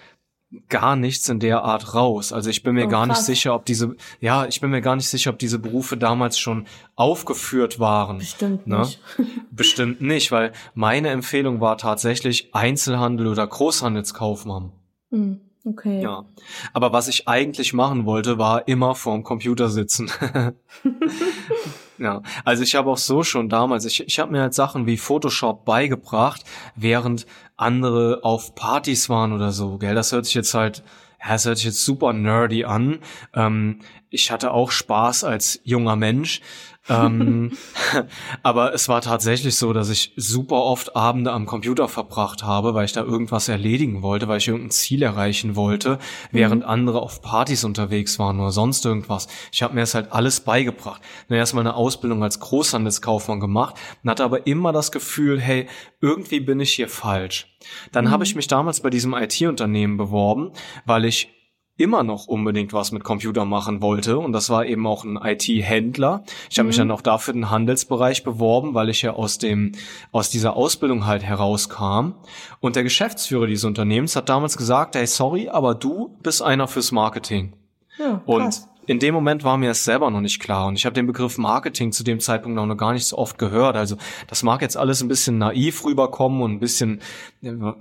[0.70, 2.34] gar nichts in der Art raus.
[2.34, 4.96] Also ich bin mir oh, gar nicht sicher, ob diese, ja, ich bin mir gar
[4.96, 8.20] nicht sicher, ob diese Berufe damals schon aufgeführt waren.
[8.20, 8.80] Bestimmt ne?
[8.80, 9.00] nicht.
[9.52, 14.72] Bestimmt nicht, weil meine Empfehlung war tatsächlich Einzelhandel oder Großhandelskaufmann.
[15.12, 16.02] Hm, okay.
[16.02, 16.26] Ja.
[16.74, 20.12] Aber was ich eigentlich machen wollte, war immer vorm Computer sitzen.
[22.00, 24.98] Ja, also ich habe auch so schon damals, ich, ich habe mir halt Sachen wie
[24.98, 26.44] Photoshop beigebracht,
[26.76, 27.26] während
[27.56, 29.96] andere auf Partys waren oder so, gell?
[29.96, 30.84] Das hört sich jetzt halt,
[31.24, 33.00] ja, das hört sich jetzt super nerdy an.
[33.34, 33.80] Ähm,
[34.10, 36.42] ich hatte auch Spaß als junger Mensch,
[36.90, 37.52] ähm,
[38.44, 42.86] aber es war tatsächlich so, dass ich super oft Abende am Computer verbracht habe, weil
[42.86, 46.00] ich da irgendwas erledigen wollte, weil ich irgendein Ziel erreichen wollte,
[46.32, 46.70] während mhm.
[46.70, 49.28] andere auf Partys unterwegs waren oder sonst irgendwas.
[49.52, 51.02] Ich habe mir das halt alles beigebracht.
[51.30, 55.68] Dann erstmal eine Ausbildung als Großhandelskaufmann gemacht und hatte aber immer das Gefühl, hey,
[56.02, 57.48] irgendwie bin ich hier falsch.
[57.92, 58.12] Dann mhm.
[58.12, 60.52] habe ich mich damals bei diesem IT-Unternehmen beworben,
[60.86, 61.30] weil ich
[61.76, 66.24] immer noch unbedingt was mit Computer machen wollte und das war eben auch ein IT-Händler.
[66.50, 66.68] Ich habe mhm.
[66.68, 69.72] mich dann auch dafür den Handelsbereich beworben, weil ich ja aus dem
[70.12, 72.14] aus dieser Ausbildung halt herauskam
[72.60, 76.92] und der Geschäftsführer dieses Unternehmens hat damals gesagt, hey sorry, aber du bist einer fürs
[76.92, 77.54] Marketing.
[77.98, 80.94] Ja, und in dem Moment war mir es selber noch nicht klar und ich habe
[80.94, 83.76] den Begriff Marketing zu dem Zeitpunkt noch gar nicht so oft gehört.
[83.76, 87.02] Also das mag jetzt alles ein bisschen naiv rüberkommen und ein bisschen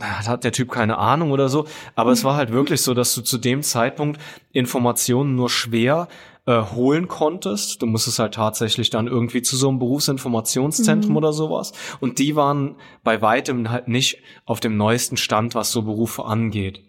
[0.01, 3.23] hat der Typ keine Ahnung oder so, aber es war halt wirklich so, dass du
[3.23, 4.21] zu dem Zeitpunkt
[4.53, 6.09] Informationen nur schwer
[6.47, 7.83] äh, holen konntest.
[7.83, 11.17] Du musstest halt tatsächlich dann irgendwie zu so einem Berufsinformationszentrum mhm.
[11.17, 11.73] oder sowas.
[12.01, 16.83] Und die waren bei weitem halt nicht auf dem neuesten Stand, was so Berufe angeht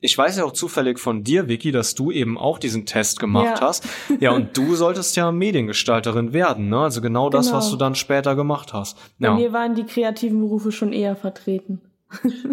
[0.00, 3.60] ich weiß ja auch zufällig von dir, Vicky, dass du eben auch diesen Test gemacht
[3.60, 3.60] ja.
[3.60, 3.86] hast.
[4.18, 6.80] Ja, und du solltest ja Mediengestalterin werden, ne?
[6.80, 7.30] Also genau, genau.
[7.30, 7.76] das, was genau.
[7.76, 8.96] du dann später gemacht hast.
[9.18, 9.34] Bei ja.
[9.34, 11.82] mir waren die kreativen Berufe schon eher vertreten.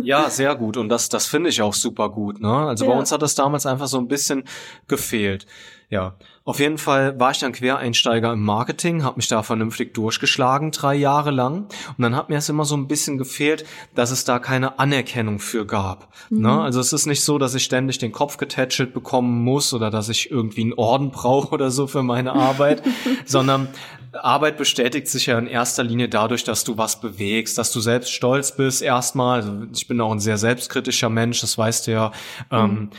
[0.02, 0.78] ja, sehr gut.
[0.78, 2.54] Und das, das finde ich auch super gut, ne?
[2.54, 2.92] Also ja.
[2.92, 4.44] bei uns hat das damals einfach so ein bisschen
[4.88, 5.48] gefehlt.
[5.90, 6.16] Ja,
[6.48, 10.96] auf jeden Fall war ich dann Quereinsteiger im Marketing, habe mich da vernünftig durchgeschlagen, drei
[10.96, 11.68] Jahre lang.
[11.98, 15.40] Und dann hat mir es immer so ein bisschen gefehlt, dass es da keine Anerkennung
[15.40, 16.08] für gab.
[16.30, 16.44] Mhm.
[16.44, 16.62] Ne?
[16.62, 20.08] Also es ist nicht so, dass ich ständig den Kopf getätschelt bekommen muss oder dass
[20.08, 22.82] ich irgendwie einen Orden brauche oder so für meine Arbeit,
[23.26, 23.68] sondern
[24.14, 28.14] Arbeit bestätigt sich ja in erster Linie dadurch, dass du was bewegst, dass du selbst
[28.14, 29.42] stolz bist erstmal.
[29.42, 32.12] Also ich bin auch ein sehr selbstkritischer Mensch, das weißt du ja.
[32.52, 32.78] Ähm, mhm.
[32.78, 32.90] Ähm,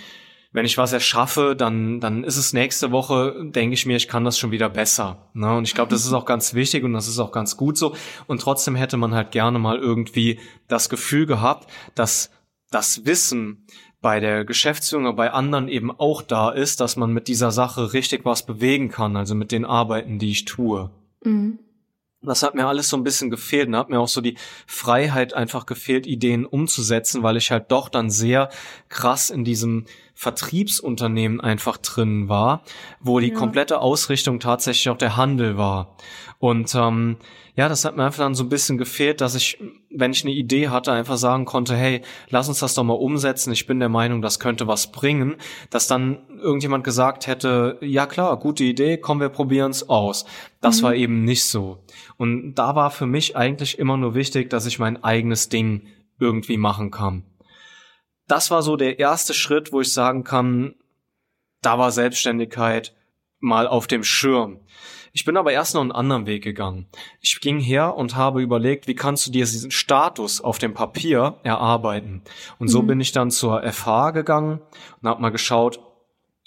[0.59, 4.25] wenn ich was erschaffe, dann, dann ist es nächste Woche, denke ich mir, ich kann
[4.25, 5.31] das schon wieder besser.
[5.33, 5.57] Ne?
[5.57, 7.95] Und ich glaube, das ist auch ganz wichtig und das ist auch ganz gut so.
[8.27, 12.31] Und trotzdem hätte man halt gerne mal irgendwie das Gefühl gehabt, dass
[12.73, 13.67] das Wissen
[14.01, 18.25] bei der Geschäftsführung, bei anderen eben auch da ist, dass man mit dieser Sache richtig
[18.25, 20.91] was bewegen kann, also mit den Arbeiten, die ich tue.
[21.23, 21.61] Mhm.
[22.21, 25.35] Das hat mir alles so ein bisschen gefehlt und hat mir auch so die Freiheit
[25.35, 28.49] einfach gefehlt, Ideen umzusetzen, weil ich halt doch dann sehr
[28.89, 32.65] krass in diesem Vertriebsunternehmen einfach drin war,
[33.01, 33.35] wo die ja.
[33.35, 35.97] komplette Ausrichtung tatsächlich auch der Handel war.
[36.41, 37.19] Und ähm,
[37.59, 39.59] ja, das hat mir einfach dann so ein bisschen gefehlt, dass ich,
[39.91, 43.53] wenn ich eine Idee hatte, einfach sagen konnte, hey, lass uns das doch mal umsetzen.
[43.53, 45.35] Ich bin der Meinung, das könnte was bringen.
[45.69, 50.25] Dass dann irgendjemand gesagt hätte, ja klar, gute Idee, komm, wir probieren's aus.
[50.61, 50.85] Das mhm.
[50.85, 51.83] war eben nicht so.
[52.17, 55.89] Und da war für mich eigentlich immer nur wichtig, dass ich mein eigenes Ding
[56.21, 57.25] irgendwie machen kann.
[58.29, 60.77] Das war so der erste Schritt, wo ich sagen kann,
[61.61, 62.95] da war Selbstständigkeit
[63.41, 64.61] mal auf dem Schirm.
[65.19, 66.87] Ich bin aber erst noch einen anderen Weg gegangen.
[67.21, 71.41] Ich ging her und habe überlegt, wie kannst du dir diesen Status auf dem Papier
[71.43, 72.23] erarbeiten?
[72.61, 72.87] Und so mhm.
[72.87, 74.61] bin ich dann zur FH gegangen
[75.03, 75.81] und habe mal geschaut,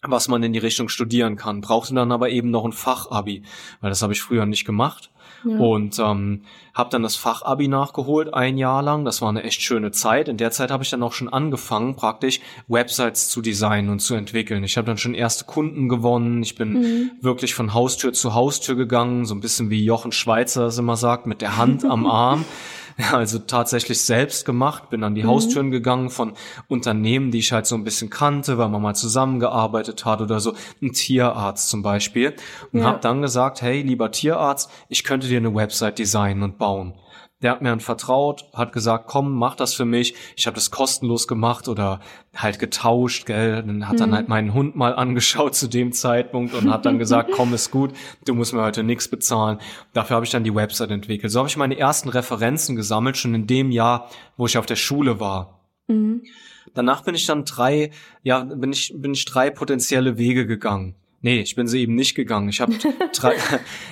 [0.03, 1.59] was man in die Richtung studieren kann.
[1.59, 3.43] Brauchte dann aber eben noch ein Fachabi,
[3.81, 5.10] weil das habe ich früher nicht gemacht.
[5.43, 9.05] Und ähm, habe dann das Fachabi nachgeholt, ein Jahr lang.
[9.05, 10.27] Das war eine echt schöne Zeit.
[10.27, 14.15] In der Zeit habe ich dann auch schon angefangen, praktisch Websites zu designen und zu
[14.15, 14.63] entwickeln.
[14.63, 16.43] Ich habe dann schon erste Kunden gewonnen.
[16.43, 17.11] Ich bin mhm.
[17.21, 21.25] wirklich von Haustür zu Haustür gegangen, so ein bisschen wie Jochen Schweizer es immer sagt,
[21.25, 22.45] mit der Hand am Arm.
[23.11, 25.27] also tatsächlich selbst gemacht, bin an die mhm.
[25.27, 26.33] Haustüren gegangen von
[26.67, 30.53] Unternehmen, die ich halt so ein bisschen kannte, weil man mal zusammengearbeitet hat oder so,
[30.81, 32.35] ein Tierarzt zum Beispiel
[32.71, 32.85] und ja.
[32.85, 36.93] habe dann gesagt, hey, lieber Tierarzt, ich könnte dir eine Website designen und bauen
[37.41, 40.15] der hat mir dann vertraut, hat gesagt, komm, mach das für mich.
[40.35, 41.99] Ich habe das kostenlos gemacht oder
[42.35, 43.63] halt getauscht, gell.
[43.63, 43.99] Dann hat mhm.
[43.99, 47.71] dann halt meinen Hund mal angeschaut zu dem Zeitpunkt und hat dann gesagt, komm, ist
[47.71, 47.91] gut,
[48.25, 49.59] du musst mir heute nichts bezahlen.
[49.93, 51.31] Dafür habe ich dann die Website entwickelt.
[51.31, 54.75] So habe ich meine ersten Referenzen gesammelt, schon in dem Jahr, wo ich auf der
[54.75, 55.61] Schule war.
[55.87, 56.23] Mhm.
[56.73, 57.91] Danach bin ich dann drei,
[58.23, 60.95] ja, bin ich, bin ich drei potenzielle Wege gegangen.
[61.23, 62.49] Nee, ich bin sie eben nicht gegangen.
[62.49, 62.73] Ich habe
[63.13, 63.35] drei,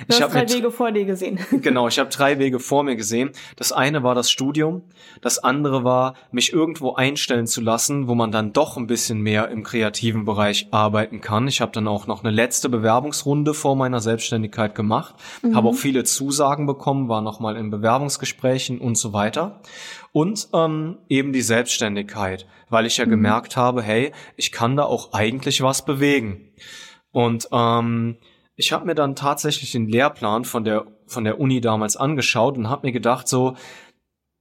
[0.08, 1.38] ich hab drei mit, Wege vor dir gesehen.
[1.62, 3.30] genau, ich habe drei Wege vor mir gesehen.
[3.54, 4.82] Das eine war das Studium,
[5.20, 9.48] das andere war, mich irgendwo einstellen zu lassen, wo man dann doch ein bisschen mehr
[9.48, 11.46] im kreativen Bereich arbeiten kann.
[11.46, 15.54] Ich habe dann auch noch eine letzte Bewerbungsrunde vor meiner Selbstständigkeit gemacht, mhm.
[15.54, 19.60] habe auch viele Zusagen bekommen, war noch mal in Bewerbungsgesprächen und so weiter.
[20.10, 23.10] Und ähm, eben die Selbstständigkeit, weil ich ja mhm.
[23.10, 26.48] gemerkt habe, hey, ich kann da auch eigentlich was bewegen.
[27.12, 28.16] Und ähm,
[28.56, 32.68] ich habe mir dann tatsächlich den Lehrplan von der von der Uni damals angeschaut und
[32.68, 33.56] habe mir gedacht so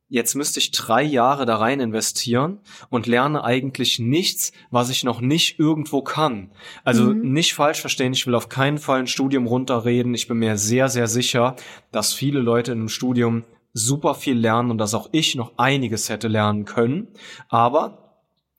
[0.10, 5.22] jetzt müsste ich drei Jahre da rein investieren und lerne eigentlich nichts, was ich noch
[5.22, 6.52] nicht irgendwo kann.
[6.84, 7.32] Also mhm.
[7.32, 10.14] nicht falsch verstehen, ich will auf keinen Fall ein Studium runterreden.
[10.16, 11.56] Ich bin mir sehr, sehr sicher,
[11.92, 16.10] dass viele Leute in einem Studium super viel lernen und dass auch ich noch einiges
[16.10, 17.08] hätte lernen können.
[17.48, 18.09] Aber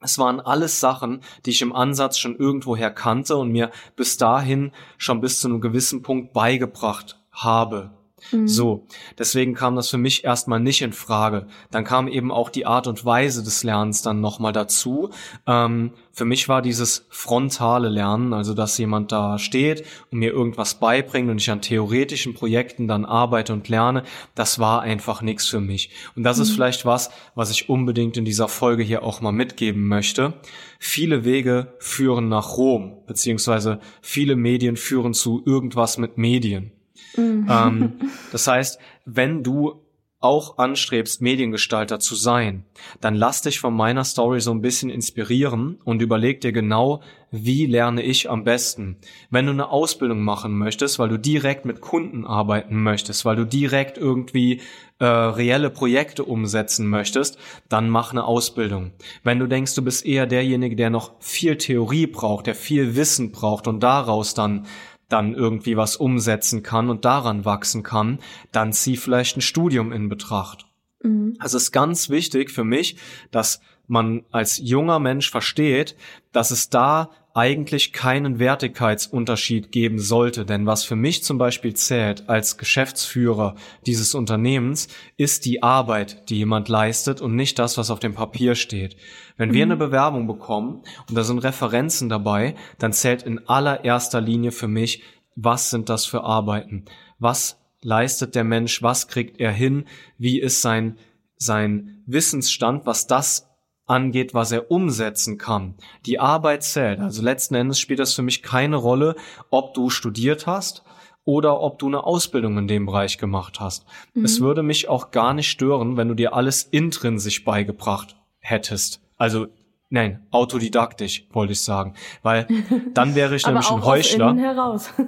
[0.01, 4.71] es waren alles Sachen, die ich im Ansatz schon irgendwoher kannte und mir bis dahin
[4.97, 7.91] schon bis zu einem gewissen Punkt beigebracht habe.
[8.31, 8.47] Mhm.
[8.47, 8.85] So,
[9.17, 11.47] deswegen kam das für mich erstmal nicht in Frage.
[11.71, 15.09] Dann kam eben auch die Art und Weise des Lernens dann nochmal dazu.
[15.47, 20.75] Ähm, für mich war dieses frontale Lernen, also dass jemand da steht und mir irgendwas
[20.75, 24.03] beibringt und ich an theoretischen Projekten dann arbeite und lerne,
[24.35, 25.89] das war einfach nichts für mich.
[26.15, 26.43] Und das mhm.
[26.43, 30.33] ist vielleicht was, was ich unbedingt in dieser Folge hier auch mal mitgeben möchte.
[30.79, 36.71] Viele Wege führen nach Rom, beziehungsweise viele Medien führen zu irgendwas mit Medien.
[37.15, 37.47] Mhm.
[37.49, 37.93] Ähm,
[38.31, 39.81] das heißt, wenn du
[40.21, 42.63] auch anstrebst, Mediengestalter zu sein,
[43.01, 47.65] dann lass dich von meiner Story so ein bisschen inspirieren und überleg dir genau, wie
[47.65, 48.97] lerne ich am besten.
[49.31, 53.45] Wenn du eine Ausbildung machen möchtest, weil du direkt mit Kunden arbeiten möchtest, weil du
[53.45, 54.61] direkt irgendwie
[54.99, 58.91] äh, reelle Projekte umsetzen möchtest, dann mach eine Ausbildung.
[59.23, 63.31] Wenn du denkst, du bist eher derjenige, der noch viel Theorie braucht, der viel Wissen
[63.31, 64.67] braucht und daraus dann
[65.11, 68.19] dann irgendwie was umsetzen kann und daran wachsen kann,
[68.51, 70.67] dann zieh vielleicht ein Studium in Betracht.
[71.03, 71.35] Mhm.
[71.39, 72.97] Also es ist ganz wichtig für mich,
[73.31, 75.95] dass man als junger Mensch versteht,
[76.31, 80.45] dass es da eigentlich keinen Wertigkeitsunterschied geben sollte.
[80.45, 86.37] Denn was für mich zum Beispiel zählt als Geschäftsführer dieses Unternehmens, ist die Arbeit, die
[86.37, 88.97] jemand leistet und nicht das, was auf dem Papier steht.
[89.37, 89.53] Wenn mhm.
[89.53, 94.67] wir eine Bewerbung bekommen und da sind Referenzen dabei, dann zählt in allererster Linie für
[94.67, 95.03] mich,
[95.35, 96.85] was sind das für Arbeiten?
[97.17, 98.83] Was leistet der Mensch?
[98.83, 99.85] Was kriegt er hin?
[100.17, 100.97] Wie ist sein,
[101.37, 103.50] sein Wissensstand, was das
[103.91, 105.75] angeht, was er umsetzen kann.
[106.05, 106.99] Die Arbeit zählt.
[106.99, 109.15] Also letzten Endes spielt das für mich keine Rolle,
[109.49, 110.83] ob du studiert hast
[111.25, 113.85] oder ob du eine Ausbildung in dem Bereich gemacht hast.
[114.13, 114.25] Mhm.
[114.25, 119.01] Es würde mich auch gar nicht stören, wenn du dir alles intrinsisch beigebracht hättest.
[119.17, 119.47] Also
[119.93, 121.95] Nein, autodidaktisch, wollte ich sagen.
[122.23, 122.47] Weil
[122.93, 124.35] dann wäre ich nämlich ein Heuchler.
[124.35, 124.89] heraus.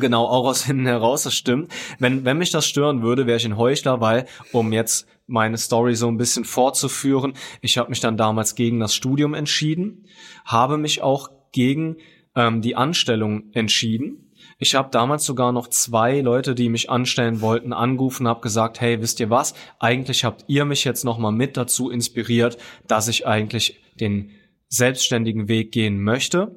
[0.00, 1.70] Genau, auch aus hinten heraus, das stimmt.
[1.98, 5.96] Wenn, wenn mich das stören würde, wäre ich ein Heuchler, weil, um jetzt meine Story
[5.96, 10.06] so ein bisschen fortzuführen, ich habe mich dann damals gegen das Studium entschieden,
[10.44, 11.96] habe mich auch gegen
[12.36, 14.32] ähm, die Anstellung entschieden.
[14.58, 19.00] Ich habe damals sogar noch zwei Leute, die mich anstellen wollten, angerufen, habe gesagt, hey,
[19.00, 19.54] wisst ihr was?
[19.78, 24.30] Eigentlich habt ihr mich jetzt noch mal mit dazu inspiriert, dass ich eigentlich den
[24.68, 26.54] selbstständigen Weg gehen möchte.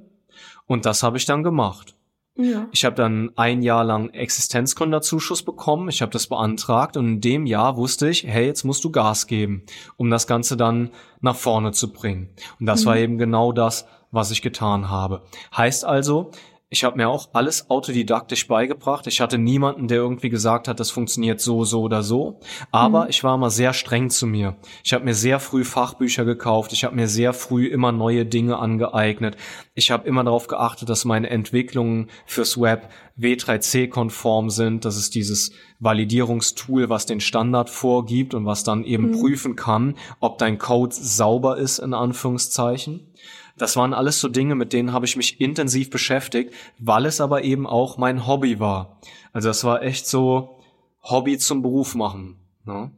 [0.68, 1.95] Und das habe ich dann gemacht.
[2.38, 2.68] Ja.
[2.72, 5.88] Ich habe dann ein Jahr lang Existenzgründerzuschuss bekommen.
[5.88, 9.28] Ich habe das beantragt und in dem Jahr wusste ich, hey, jetzt musst du Gas
[9.28, 9.64] geben,
[9.96, 12.30] um das Ganze dann nach vorne zu bringen.
[12.60, 12.86] Und das mhm.
[12.88, 15.24] war eben genau das, was ich getan habe.
[15.56, 16.32] Heißt also,
[16.70, 19.06] ich habe mir auch alles autodidaktisch beigebracht.
[19.06, 22.40] Ich hatte niemanden, der irgendwie gesagt hat, das funktioniert so, so oder so.
[22.72, 23.10] Aber mhm.
[23.10, 24.56] ich war immer sehr streng zu mir.
[24.84, 26.74] Ich habe mir sehr früh Fachbücher gekauft.
[26.74, 29.38] Ich habe mir sehr früh immer neue Dinge angeeignet.
[29.76, 34.86] Ich habe immer darauf geachtet, dass meine Entwicklungen fürs Web W3C-konform sind.
[34.86, 39.20] Das ist dieses Validierungstool, was den Standard vorgibt und was dann eben mhm.
[39.20, 43.12] prüfen kann, ob dein Code sauber ist, in Anführungszeichen.
[43.58, 47.44] Das waren alles so Dinge, mit denen habe ich mich intensiv beschäftigt, weil es aber
[47.44, 49.00] eben auch mein Hobby war.
[49.32, 50.60] Also das war echt so
[51.02, 52.38] Hobby zum Beruf machen.
[52.66, 52.92] Ne?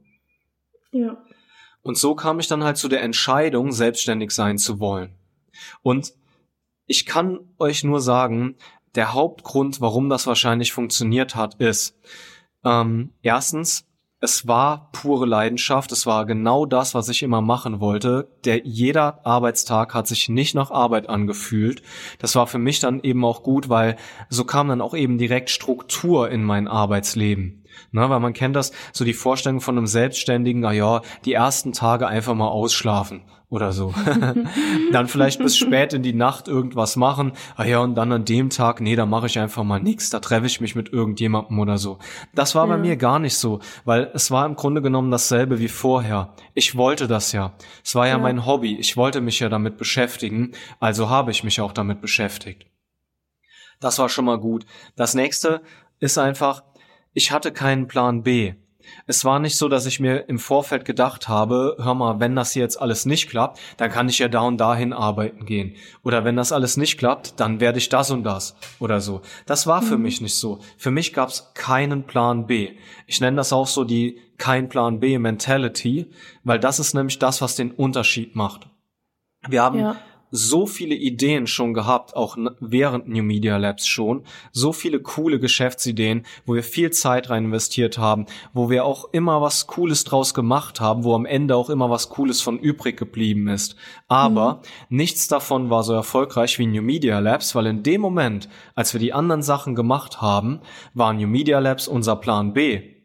[0.92, 1.18] Ja.
[1.84, 5.16] Und so kam ich dann halt zu der Entscheidung, selbstständig sein zu wollen.
[5.84, 6.14] Und
[6.86, 8.56] ich kann euch nur sagen,
[8.96, 11.98] der Hauptgrund, warum das wahrscheinlich funktioniert hat, ist,
[12.64, 13.87] ähm, erstens,
[14.20, 18.32] es war pure Leidenschaft, es war genau das, was ich immer machen wollte.
[18.46, 21.84] Der jeder Arbeitstag hat sich nicht nach Arbeit angefühlt.
[22.18, 23.96] Das war für mich dann eben auch gut, weil
[24.30, 27.64] so kam dann auch eben direkt Struktur in mein Arbeitsleben.
[27.92, 31.74] Na, weil man kennt das, so die Vorstellung von einem Selbstständigen, na ja, die ersten
[31.74, 33.94] Tage einfach mal ausschlafen oder so.
[34.92, 37.32] dann vielleicht bis spät in die Nacht irgendwas machen.
[37.56, 40.20] Ah ja, und dann an dem Tag, nee, da mache ich einfach mal nichts, da
[40.20, 42.00] treffe ich mich mit irgendjemandem oder so.
[42.36, 42.76] Das war ja.
[42.76, 46.34] bei mir gar nicht so, weil es war im Grunde genommen dasselbe wie vorher.
[46.54, 47.54] Ich wollte das ja.
[47.84, 48.18] Es war ja, ja.
[48.18, 48.76] mein Hobby.
[48.76, 52.66] Ich wollte mich ja damit beschäftigen, also habe ich mich auch damit beschäftigt.
[53.80, 54.66] Das war schon mal gut.
[54.96, 55.62] Das nächste
[56.00, 56.64] ist einfach,
[57.18, 58.54] ich hatte keinen Plan B.
[59.08, 62.52] Es war nicht so, dass ich mir im Vorfeld gedacht habe, hör mal, wenn das
[62.52, 65.74] hier jetzt alles nicht klappt, dann kann ich ja da und dahin arbeiten gehen.
[66.04, 69.22] Oder wenn das alles nicht klappt, dann werde ich das und das oder so.
[69.48, 70.04] Das war für mhm.
[70.04, 70.60] mich nicht so.
[70.78, 72.74] Für mich gab es keinen Plan B.
[73.08, 76.12] Ich nenne das auch so die kein Plan B Mentality,
[76.44, 78.68] weil das ist nämlich das, was den Unterschied macht.
[79.50, 79.96] Wir haben ja
[80.32, 86.26] so viele Ideen schon gehabt, auch während New Media Labs schon, so viele coole Geschäftsideen,
[86.46, 90.82] wo wir viel Zeit rein investiert haben, wo wir auch immer was Cooles draus gemacht
[90.82, 93.76] haben, wo am Ende auch immer was Cooles von übrig geblieben ist.
[94.08, 94.98] Aber mhm.
[94.98, 99.00] nichts davon war so erfolgreich wie New Media Labs, weil in dem Moment, als wir
[99.00, 100.60] die anderen Sachen gemacht haben,
[100.94, 102.98] war New Media Labs unser Plan B.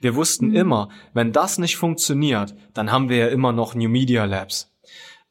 [0.00, 0.56] Wir wussten mhm.
[0.56, 4.75] immer, wenn das nicht funktioniert, dann haben wir ja immer noch New Media Labs.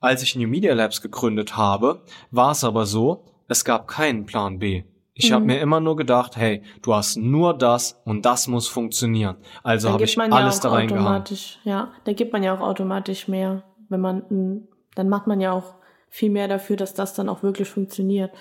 [0.06, 4.60] Als ich New Media Labs gegründet habe, war es aber so, es gab keinen Plan
[4.60, 4.84] B.
[5.16, 5.34] Ich mhm.
[5.34, 9.38] habe mir immer nur gedacht, hey, du hast nur das und das muss funktionieren.
[9.64, 11.24] Also habe ich alles ja da reingehauen.
[11.64, 15.74] Ja, da gibt man ja auch automatisch mehr, wenn man dann macht man ja auch
[16.08, 18.32] viel mehr dafür, dass das dann auch wirklich funktioniert.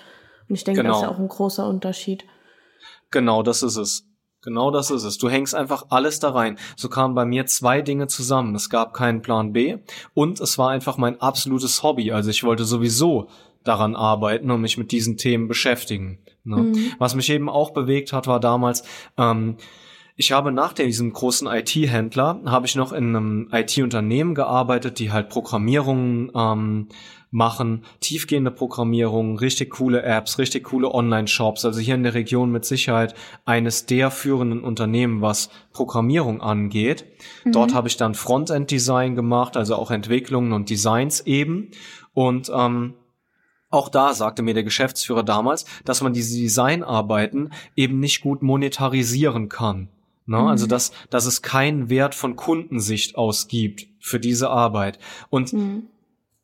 [0.47, 0.93] Und ich denke, genau.
[0.93, 2.25] das ist ja auch ein großer Unterschied.
[3.09, 4.07] Genau, das ist es.
[4.45, 5.17] Genau das ist es.
[5.17, 6.57] Du hängst einfach alles da rein.
[6.77, 8.55] So kamen bei mir zwei Dinge zusammen.
[8.55, 9.77] Es gab keinen Plan B
[10.13, 12.11] und es war einfach mein absolutes Hobby.
[12.11, 13.27] Also ich wollte sowieso
[13.63, 16.19] daran arbeiten und mich mit diesen Themen beschäftigen.
[16.43, 16.57] Ne?
[16.57, 16.93] Mhm.
[16.99, 18.83] Was mich eben auch bewegt hat, war damals,
[19.17, 19.57] ähm,
[20.15, 25.27] ich habe nach diesem großen IT-Händler, habe ich noch in einem IT-Unternehmen gearbeitet, die halt
[25.29, 26.87] Programmierungen ähm,
[27.35, 31.65] machen, tiefgehende Programmierung, richtig coole Apps, richtig coole Online-Shops.
[31.65, 37.05] Also hier in der Region mit Sicherheit eines der führenden Unternehmen, was Programmierung angeht.
[37.43, 37.51] Mhm.
[37.51, 41.71] Dort habe ich dann Frontend-Design gemacht, also auch Entwicklungen und Designs eben.
[42.13, 42.93] Und ähm,
[43.69, 49.49] auch da sagte mir der Geschäftsführer damals, dass man diese Designarbeiten eben nicht gut monetarisieren
[49.49, 49.89] kann.
[50.25, 50.39] Ne?
[50.39, 50.47] Mhm.
[50.47, 54.99] Also dass, dass es keinen Wert von Kundensicht aus gibt für diese Arbeit.
[55.29, 55.89] Und mhm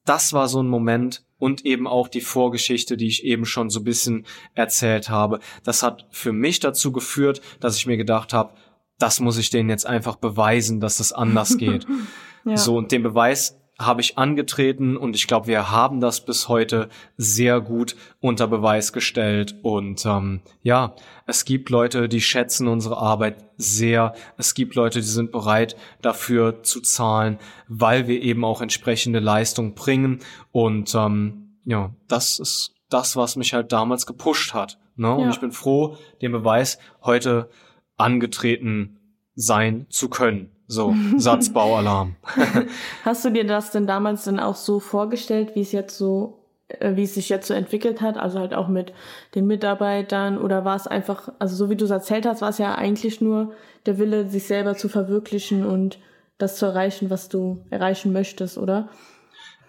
[0.06, 3.80] das war so ein Moment und eben auch die Vorgeschichte, die ich eben schon so
[3.80, 5.40] ein bisschen erzählt habe.
[5.64, 8.54] Das hat für mich dazu geführt, dass ich mir gedacht habe,
[9.00, 11.88] das muss ich denen jetzt einfach beweisen, dass das anders geht.
[12.46, 12.58] ja.
[12.58, 16.90] So, und den Beweis habe ich angetreten und ich glaube, wir haben das bis heute
[17.18, 19.56] sehr gut unter Beweis gestellt.
[19.62, 20.96] Und ähm, ja,
[21.28, 24.14] es gibt Leute, die schätzen unsere Arbeit sehr.
[24.38, 29.74] Es gibt Leute, die sind bereit dafür zu zahlen, weil wir eben auch entsprechende Leistung
[29.74, 30.20] bringen.
[30.52, 34.80] Und ähm, ja, das ist das, was mich halt damals gepusht hat.
[34.96, 35.14] Ne?
[35.14, 37.50] Und ich bin froh, den Beweis heute
[37.98, 39.00] angetreten
[39.36, 40.52] sein zu können.
[40.72, 42.16] So, Satzbaualarm.
[43.04, 46.96] Hast du dir das denn damals dann auch so vorgestellt, wie es jetzt so, äh,
[46.96, 48.18] wie es sich jetzt so entwickelt hat?
[48.18, 48.94] Also halt auch mit
[49.36, 52.58] den Mitarbeitern oder war es einfach, also so wie du es erzählt hast, war es
[52.58, 53.52] ja eigentlich nur
[53.86, 56.00] der Wille, sich selber zu verwirklichen und
[56.38, 58.88] das zu erreichen, was du erreichen möchtest, oder?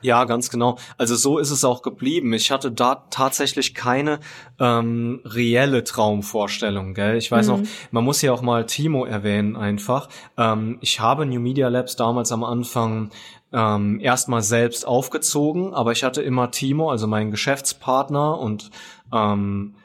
[0.02, 0.78] Ja, ganz genau.
[0.98, 2.32] Also so ist es auch geblieben.
[2.32, 4.20] Ich hatte da tatsächlich keine
[4.58, 6.94] ähm, reelle Traumvorstellung.
[6.94, 7.16] Gell?
[7.16, 7.52] Ich weiß mhm.
[7.52, 10.08] noch, man muss ja auch mal Timo erwähnen einfach.
[10.36, 13.10] Ähm, ich habe New Media Labs damals am Anfang
[13.52, 18.70] ähm, erstmal selbst aufgezogen, aber ich hatte immer Timo, also meinen Geschäftspartner und
[19.12, 19.76] ähm,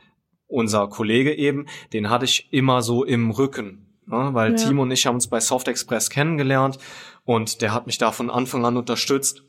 [0.47, 3.87] unser Kollege eben, den hatte ich immer so im Rücken.
[4.05, 4.29] Ne?
[4.31, 4.57] Weil ja.
[4.57, 6.77] Timo und ich haben uns bei Soft Express kennengelernt
[7.25, 9.43] und der hat mich da von Anfang an unterstützt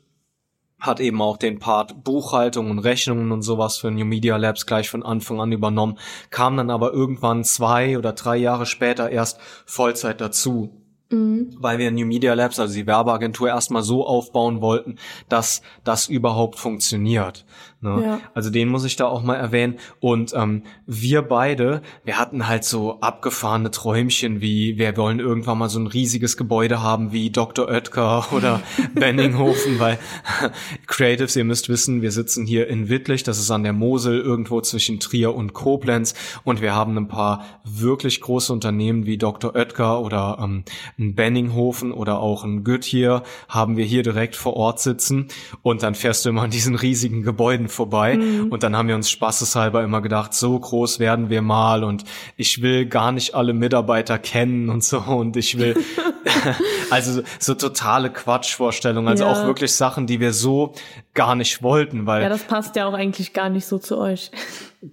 [0.79, 4.89] hat eben auch den Part Buchhaltung und Rechnungen und sowas für New Media Labs gleich
[4.89, 5.97] von Anfang an übernommen,
[6.29, 10.75] kam dann aber irgendwann zwei oder drei Jahre später erst Vollzeit dazu.
[11.11, 11.55] Mhm.
[11.57, 16.59] Weil wir New Media Labs, also die Werbeagentur, erstmal so aufbauen wollten, dass das überhaupt
[16.59, 17.45] funktioniert.
[17.81, 18.01] Ne?
[18.03, 18.19] Ja.
[18.33, 19.75] Also den muss ich da auch mal erwähnen.
[20.01, 25.69] Und ähm, wir beide, wir hatten halt so abgefahrene Träumchen wie, wir wollen irgendwann mal
[25.69, 27.69] so ein riesiges Gebäude haben wie Dr.
[27.69, 28.61] Oetker oder
[28.95, 29.97] Benninghofen, weil
[30.87, 34.59] Creatives, ihr müsst wissen, wir sitzen hier in Wittlich, das ist an der Mosel, irgendwo
[34.59, 36.15] zwischen Trier und Koblenz.
[36.43, 39.55] Und wir haben ein paar wirklich große Unternehmen wie Dr.
[39.55, 40.65] Oetker oder ähm,
[40.97, 45.29] ein Benninghofen oder auch ein Goodyear haben wir hier direkt vor Ort sitzen.
[45.61, 48.17] Und dann fährst du immer an diesen riesigen Gebäuden vorbei.
[48.17, 48.47] Mhm.
[48.49, 52.03] Und dann haben wir uns spaßeshalber immer gedacht, so groß werden wir mal und
[52.35, 55.75] ich will gar nicht alle Mitarbeiter kennen und so und ich will,
[56.89, 59.31] also so totale Quatschvorstellungen, also ja.
[59.31, 60.73] auch wirklich Sachen, die wir so
[61.13, 62.21] gar nicht wollten, weil.
[62.21, 64.31] Ja, das passt ja auch eigentlich gar nicht so zu euch.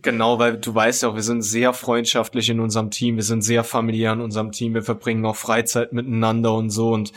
[0.02, 3.42] Genau, weil du weißt ja auch, wir sind sehr freundschaftlich in unserem Team, wir sind
[3.42, 7.12] sehr familiär in unserem Team, wir verbringen auch Freizeit miteinander und so und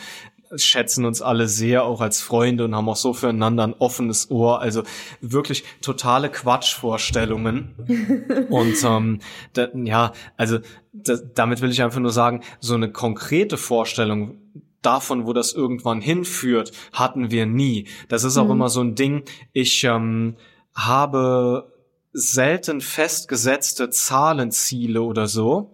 [0.56, 4.60] schätzen uns alle sehr auch als Freunde und haben auch so füreinander ein offenes Ohr.
[4.60, 4.82] Also
[5.20, 8.46] wirklich totale Quatschvorstellungen.
[8.50, 9.20] und ähm,
[9.52, 10.58] da, ja, also
[10.92, 14.38] da, damit will ich einfach nur sagen, so eine konkrete Vorstellung
[14.82, 17.86] davon, wo das irgendwann hinführt, hatten wir nie.
[18.08, 18.52] Das ist auch mhm.
[18.52, 19.24] immer so ein Ding.
[19.52, 20.36] Ich ähm,
[20.74, 21.72] habe
[22.12, 25.72] selten festgesetzte Zahlenziele oder so.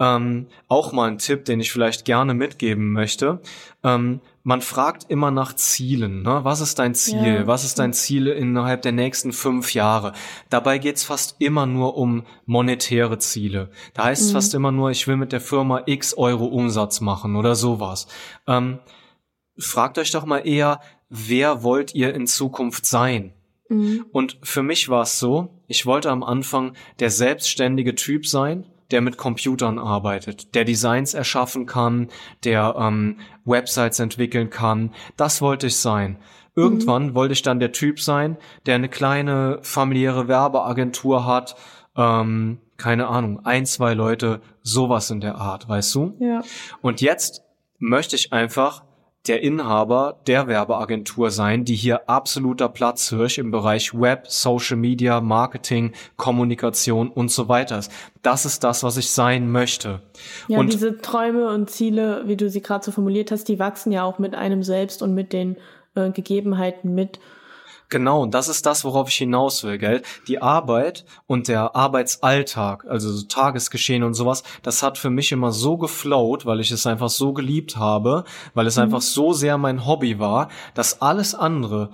[0.00, 3.40] Ähm, auch mal ein Tipp, den ich vielleicht gerne mitgeben möchte.
[3.84, 6.22] Ähm, man fragt immer nach Zielen.
[6.22, 6.40] Ne?
[6.42, 7.34] Was ist dein Ziel?
[7.34, 7.46] Ja.
[7.46, 10.12] Was ist dein Ziel innerhalb der nächsten fünf Jahre?
[10.50, 13.70] Dabei geht's fast immer nur um monetäre Ziele.
[13.94, 14.34] Da heißt es mhm.
[14.34, 18.08] fast immer nur, ich will mit der Firma X Euro Umsatz machen oder sowas.
[18.48, 18.80] Ähm,
[19.56, 23.32] fragt euch doch mal eher, wer wollt ihr in Zukunft sein?
[23.68, 24.06] Mhm.
[24.12, 29.00] Und für mich war es so, ich wollte am Anfang der selbstständige Typ sein, der
[29.00, 32.10] mit Computern arbeitet, der Designs erschaffen kann,
[32.44, 34.94] der ähm, Websites entwickeln kann.
[35.16, 36.16] Das wollte ich sein.
[36.54, 37.14] Irgendwann mhm.
[37.16, 38.36] wollte ich dann der Typ sein,
[38.66, 41.56] der eine kleine familiäre Werbeagentur hat,
[41.96, 46.16] ähm, keine Ahnung, ein, zwei Leute, sowas in der Art, weißt du?
[46.20, 46.42] Ja.
[46.80, 47.42] Und jetzt
[47.80, 48.84] möchte ich einfach
[49.26, 55.92] der Inhaber der Werbeagentur sein, die hier absoluter Platzhirsch im Bereich Web, Social Media, Marketing,
[56.16, 57.90] Kommunikation und so weiter ist.
[58.22, 60.00] Das ist das, was ich sein möchte.
[60.48, 63.92] Ja, und diese Träume und Ziele, wie du sie gerade so formuliert hast, die wachsen
[63.92, 65.56] ja auch mit einem selbst und mit den
[65.94, 67.18] äh, Gegebenheiten mit.
[67.88, 70.02] Genau, und das ist das, worauf ich hinaus will, gell?
[70.26, 75.52] Die Arbeit und der Arbeitsalltag, also so Tagesgeschehen und sowas, das hat für mich immer
[75.52, 78.24] so geflowt, weil ich es einfach so geliebt habe,
[78.54, 78.84] weil es mhm.
[78.84, 81.90] einfach so sehr mein Hobby war, dass alles andere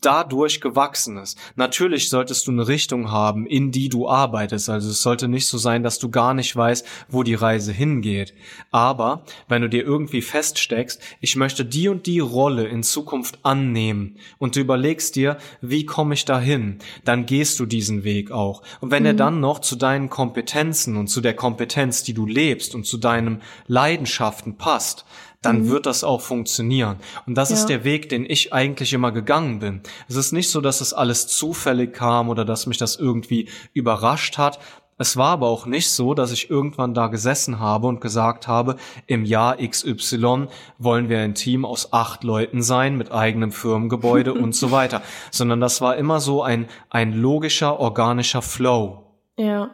[0.00, 1.38] dadurch gewachsen ist.
[1.56, 4.70] Natürlich solltest du eine Richtung haben, in die du arbeitest.
[4.70, 8.34] Also es sollte nicht so sein, dass du gar nicht weißt, wo die Reise hingeht.
[8.70, 14.16] Aber wenn du dir irgendwie feststeckst, ich möchte die und die Rolle in Zukunft annehmen
[14.38, 18.62] und du überlegst dir, wie komme ich dahin, dann gehst du diesen Weg auch.
[18.80, 19.08] Und wenn mhm.
[19.08, 22.98] er dann noch zu deinen Kompetenzen und zu der Kompetenz, die du lebst und zu
[22.98, 25.04] deinen Leidenschaften passt,
[25.42, 25.68] dann mhm.
[25.68, 26.96] wird das auch funktionieren.
[27.26, 27.56] Und das ja.
[27.56, 29.82] ist der Weg, den ich eigentlich immer gegangen bin.
[30.08, 34.38] Es ist nicht so, dass es alles zufällig kam oder dass mich das irgendwie überrascht
[34.38, 34.58] hat.
[34.98, 38.76] Es war aber auch nicht so, dass ich irgendwann da gesessen habe und gesagt habe,
[39.06, 40.46] im Jahr XY
[40.78, 45.60] wollen wir ein Team aus acht Leuten sein mit eigenem Firmengebäude und so weiter, sondern
[45.60, 49.02] das war immer so ein, ein logischer, organischer Flow.
[49.36, 49.70] Ja,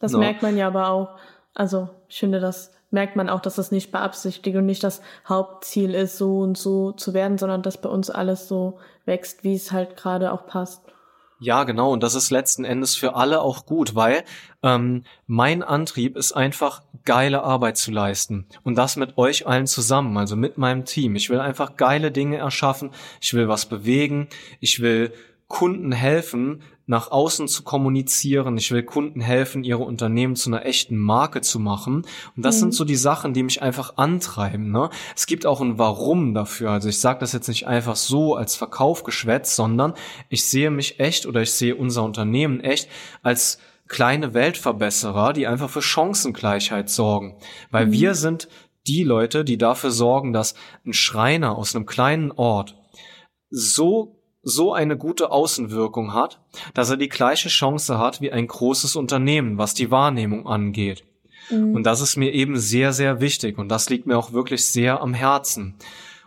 [0.00, 0.18] das so.
[0.18, 1.16] merkt man ja aber auch.
[1.54, 5.94] Also ich finde, das merkt man auch, dass das nicht beabsichtigt und nicht das Hauptziel
[5.94, 9.72] ist, so und so zu werden, sondern dass bei uns alles so wächst, wie es
[9.72, 10.82] halt gerade auch passt.
[11.42, 11.90] Ja, genau.
[11.92, 14.24] Und das ist letzten Endes für alle auch gut, weil
[14.62, 18.46] ähm, mein Antrieb ist einfach, geile Arbeit zu leisten.
[18.62, 21.16] Und das mit euch allen zusammen, also mit meinem Team.
[21.16, 22.90] Ich will einfach geile Dinge erschaffen.
[23.22, 24.28] Ich will was bewegen.
[24.60, 25.14] Ich will
[25.48, 28.58] Kunden helfen, nach außen zu kommunizieren.
[28.58, 32.04] Ich will Kunden helfen, ihre Unternehmen zu einer echten Marke zu machen.
[32.36, 32.60] Und das mhm.
[32.60, 34.72] sind so die Sachen, die mich einfach antreiben.
[34.72, 34.90] Ne?
[35.14, 36.72] Es gibt auch ein Warum dafür.
[36.72, 39.94] Also ich sage das jetzt nicht einfach so als Verkauf geschwätzt, sondern
[40.30, 42.88] ich sehe mich echt oder ich sehe unser Unternehmen echt
[43.22, 47.36] als kleine Weltverbesserer, die einfach für Chancengleichheit sorgen.
[47.70, 47.92] Weil mhm.
[47.92, 48.48] wir sind
[48.88, 52.74] die Leute, die dafür sorgen, dass ein Schreiner aus einem kleinen Ort
[53.48, 56.40] so so eine gute Außenwirkung hat,
[56.74, 61.04] dass er die gleiche Chance hat wie ein großes Unternehmen, was die Wahrnehmung angeht.
[61.50, 61.74] Mhm.
[61.74, 65.00] Und das ist mir eben sehr, sehr wichtig und das liegt mir auch wirklich sehr
[65.00, 65.76] am Herzen.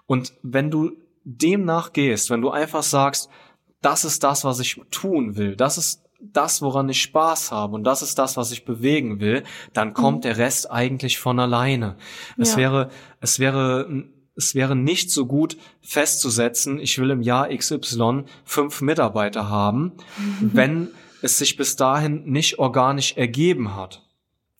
[0.06, 0.92] Und wenn du
[1.24, 3.30] dem nachgehst, wenn du einfach sagst,
[3.82, 7.84] das ist das, was ich tun will, das ist das, woran ich Spaß habe und
[7.84, 9.44] das ist das, was ich bewegen will,
[9.74, 10.22] dann kommt mhm.
[10.22, 11.98] der Rest eigentlich von alleine.
[12.38, 12.58] Es ja.
[12.58, 12.90] wäre,
[13.20, 14.06] es wäre
[14.36, 19.94] es wäre nicht so gut festzusetzen, ich will im Jahr XY fünf Mitarbeiter haben,
[20.42, 20.90] wenn
[21.22, 24.02] es sich bis dahin nicht organisch ergeben hat.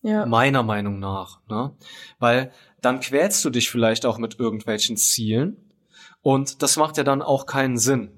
[0.02, 0.26] Ja.
[0.26, 1.40] Meiner Meinung nach.
[1.48, 1.72] Ne?
[2.18, 5.56] Weil dann quälst du dich vielleicht auch mit irgendwelchen Zielen
[6.20, 8.10] und das macht ja dann auch keinen Sinn.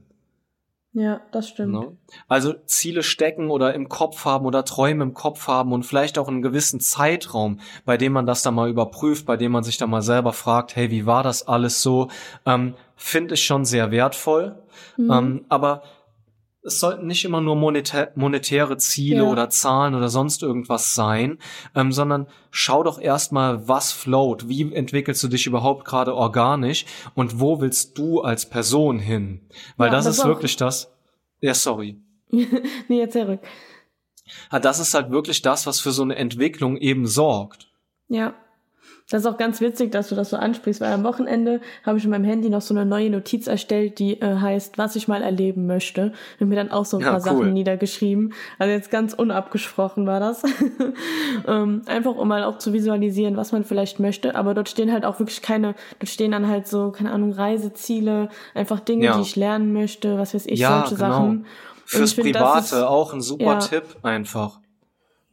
[0.99, 1.75] Ja, das stimmt.
[1.75, 1.95] Ne?
[2.27, 6.27] Also Ziele stecken oder im Kopf haben oder Träume im Kopf haben und vielleicht auch
[6.27, 9.91] einen gewissen Zeitraum, bei dem man das dann mal überprüft, bei dem man sich dann
[9.91, 12.09] mal selber fragt, hey, wie war das alles so,
[12.47, 14.57] ähm, finde ich schon sehr wertvoll.
[14.97, 15.11] Mhm.
[15.11, 15.83] Ähm, aber
[16.67, 19.31] es sollten nicht immer nur monetär, monetäre Ziele ja.
[19.31, 21.39] oder Zahlen oder sonst irgendwas sein,
[21.75, 27.41] ähm, sondern schau doch erstmal, was float, wie entwickelst du dich überhaupt gerade organisch und
[27.41, 29.41] wo willst du als Person hin?
[29.77, 30.93] Weil ja, das, das, ist wirklich das.
[31.41, 32.01] Ja, sorry.
[32.31, 33.41] nee, jetzt zurück.
[34.51, 37.69] Ja, das ist halt wirklich das, was für so eine Entwicklung eben sorgt.
[38.09, 38.35] Ja.
[39.09, 42.05] Das ist auch ganz witzig, dass du das so ansprichst, weil am Wochenende habe ich
[42.05, 45.23] in meinem Handy noch so eine neue Notiz erstellt, die äh, heißt, was ich mal
[45.23, 46.13] erleben möchte.
[46.41, 47.23] Und mir dann auch so ein ja, paar cool.
[47.23, 48.35] Sachen niedergeschrieben.
[48.59, 50.43] Also jetzt ganz unabgesprochen war das.
[51.47, 54.35] ähm, einfach um mal auch zu visualisieren, was man vielleicht möchte.
[54.35, 58.29] Aber dort stehen halt auch wirklich keine, dort stehen dann halt so, keine Ahnung, Reiseziele,
[58.55, 59.17] einfach Dinge, ja.
[59.17, 61.13] die ich lernen möchte, was weiß ich, ja, solche genau.
[61.13, 61.47] Sachen.
[61.85, 64.59] Fürs find, Private ist, auch ein super Tipp einfach.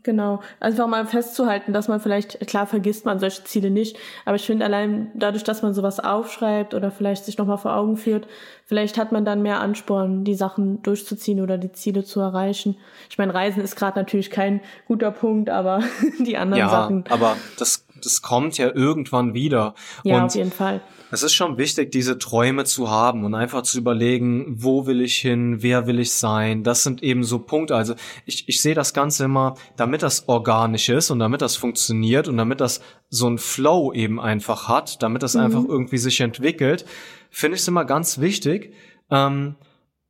[0.04, 4.46] Genau, einfach mal festzuhalten, dass man vielleicht, klar vergisst man solche Ziele nicht, aber ich
[4.46, 8.28] finde allein dadurch, dass man sowas aufschreibt oder vielleicht sich nochmal vor Augen führt,
[8.66, 12.76] vielleicht hat man dann mehr Ansporn, die Sachen durchzuziehen oder die Ziele zu erreichen.
[13.10, 15.82] Ich meine, Reisen ist gerade natürlich kein guter Punkt, aber
[16.20, 17.06] die anderen ja, Sachen.
[17.10, 19.74] Aber das, das kommt ja irgendwann wieder.
[20.04, 20.82] Ja, Und auf jeden Fall
[21.14, 25.16] es ist schon wichtig, diese Träume zu haben und einfach zu überlegen, wo will ich
[25.18, 26.64] hin, wer will ich sein.
[26.64, 27.76] Das sind eben so Punkte.
[27.76, 27.94] Also
[28.26, 32.38] ich, ich sehe das Ganze immer, damit das organisch ist und damit das funktioniert und
[32.38, 35.42] damit das so ein Flow eben einfach hat, damit das mhm.
[35.42, 36.84] einfach irgendwie sich entwickelt,
[37.30, 38.74] finde ich es immer ganz wichtig,
[39.12, 39.56] ähm,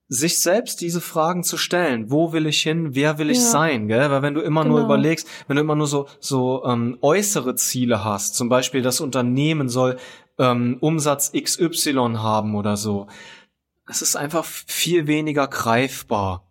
[0.08, 2.12] sich selbst diese Fragen zu stellen.
[2.12, 2.94] Wo will ich hin?
[2.94, 3.44] Wer will ich ja.
[3.44, 3.88] sein?
[3.88, 4.12] Gell?
[4.12, 4.76] Weil wenn du immer genau.
[4.76, 9.02] nur überlegst, wenn du immer nur so, so ähm, äußere Ziele hast, zum Beispiel das
[9.02, 9.98] Unternehmen soll
[10.38, 13.08] ähm, Umsatz XY haben oder so.
[13.88, 16.48] Es ist einfach viel weniger greifbar.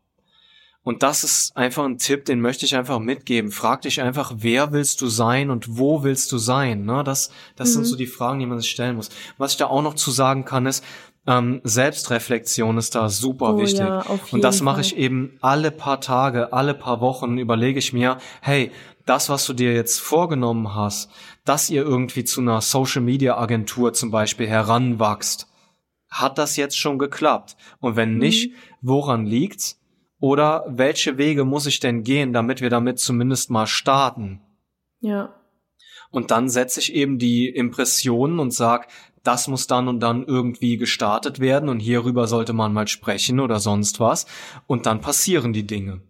[0.85, 3.53] Und das ist einfach ein Tipp, den möchte ich einfach mitgeben.
[3.53, 6.85] Frag dich einfach, wer willst du sein und wo willst du sein?
[6.85, 7.05] Ne?
[7.05, 7.72] Das, das mhm.
[7.72, 9.11] sind so die Fragen, die man sich stellen muss.
[9.39, 10.85] Was ich da auch noch zu sagen kann, ist,
[11.26, 13.80] ähm, Selbstreflexion ist da super oh, wichtig.
[13.80, 18.18] Ja, und das mache ich eben alle paar Tage, alle paar Wochen, überlege ich mir,
[18.40, 18.72] hey,
[19.06, 21.10] das, was du dir jetzt vorgenommen hast,
[21.44, 25.48] dass ihr irgendwie zu einer Social Media Agentur zum Beispiel heranwachst,
[26.08, 27.56] hat das jetzt schon geklappt?
[27.80, 28.18] Und wenn mhm.
[28.18, 29.78] nicht, woran liegt's?
[30.20, 34.40] Oder welche Wege muss ich denn gehen, damit wir damit zumindest mal starten?
[35.00, 35.34] Ja.
[36.10, 38.86] Und dann setze ich eben die Impressionen und sag,
[39.22, 43.60] das muss dann und dann irgendwie gestartet werden und hierüber sollte man mal sprechen oder
[43.60, 44.26] sonst was.
[44.66, 46.00] Und dann passieren die Dinge.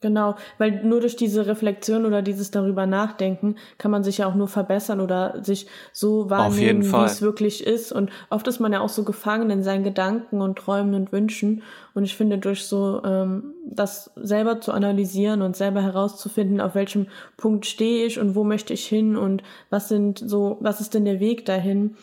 [0.00, 4.34] Genau, weil nur durch diese Reflexion oder dieses darüber nachdenken kann man sich ja auch
[4.34, 7.92] nur verbessern oder sich so wahrnehmen, wie es wirklich ist.
[7.92, 11.62] Und oft ist man ja auch so gefangen in seinen Gedanken und Träumen und Wünschen.
[11.92, 17.08] Und ich finde, durch so ähm, das selber zu analysieren und selber herauszufinden, auf welchem
[17.36, 21.04] Punkt stehe ich und wo möchte ich hin und was sind so, was ist denn
[21.04, 21.96] der Weg dahin,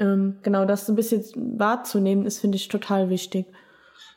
[0.00, 1.22] ähm, genau das ein bisschen
[1.58, 3.46] wahrzunehmen, ist, finde ich, total wichtig.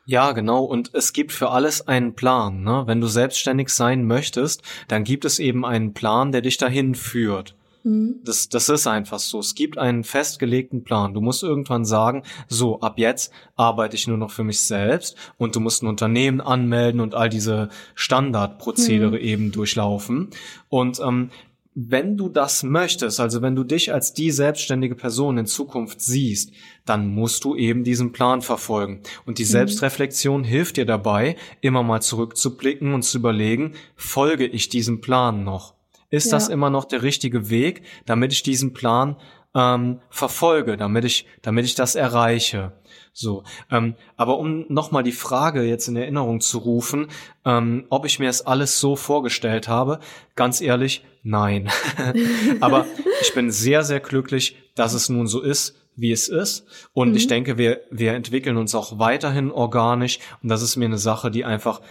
[0.06, 0.64] Ja, genau.
[0.64, 2.64] Und es gibt für alles einen Plan.
[2.64, 2.84] Ne?
[2.88, 7.56] Wenn du selbstständig sein möchtest, dann gibt es eben einen Plan, der dich dahin führt.
[7.84, 8.20] Mhm.
[8.24, 9.40] Das, das ist einfach so.
[9.40, 11.14] Es gibt einen festgelegten Plan.
[11.14, 15.56] Du musst irgendwann sagen, so, ab jetzt arbeite ich nur noch für mich selbst und
[15.56, 19.24] du musst ein Unternehmen anmelden und all diese Standardprozedere mhm.
[19.24, 20.30] eben durchlaufen.
[20.70, 21.30] Und ähm,
[21.76, 26.51] wenn du das möchtest, also wenn du dich als die selbstständige Person in Zukunft siehst,
[26.86, 29.01] dann musst du eben diesen Plan verfolgen.
[29.26, 29.49] Und die mhm.
[29.49, 35.74] Selbstreflexion hilft dir dabei, immer mal zurückzublicken und zu überlegen, folge ich diesem Plan noch?
[36.09, 36.34] Ist ja.
[36.34, 39.15] das immer noch der richtige Weg, damit ich diesen Plan
[39.56, 42.74] ähm, verfolge, damit ich, damit ich das erreiche?
[43.16, 47.08] So, ähm, aber um nochmal die Frage jetzt in Erinnerung zu rufen,
[47.45, 49.99] ähm, ob ich mir es alles so vorgestellt habe,
[50.36, 51.70] ganz ehrlich, nein.
[52.60, 52.88] aber
[53.22, 56.66] ich bin sehr, sehr glücklich, dass es nun so ist, wie es ist.
[56.93, 57.16] Und mhm.
[57.16, 60.20] ich denke, wir, wir entwickeln uns auch weiterhin organisch.
[60.41, 61.82] Und das ist mir eine Sache, die einfach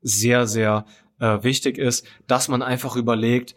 [0.00, 0.84] sehr, sehr
[1.20, 3.54] äh, wichtig ist, dass man einfach überlegt,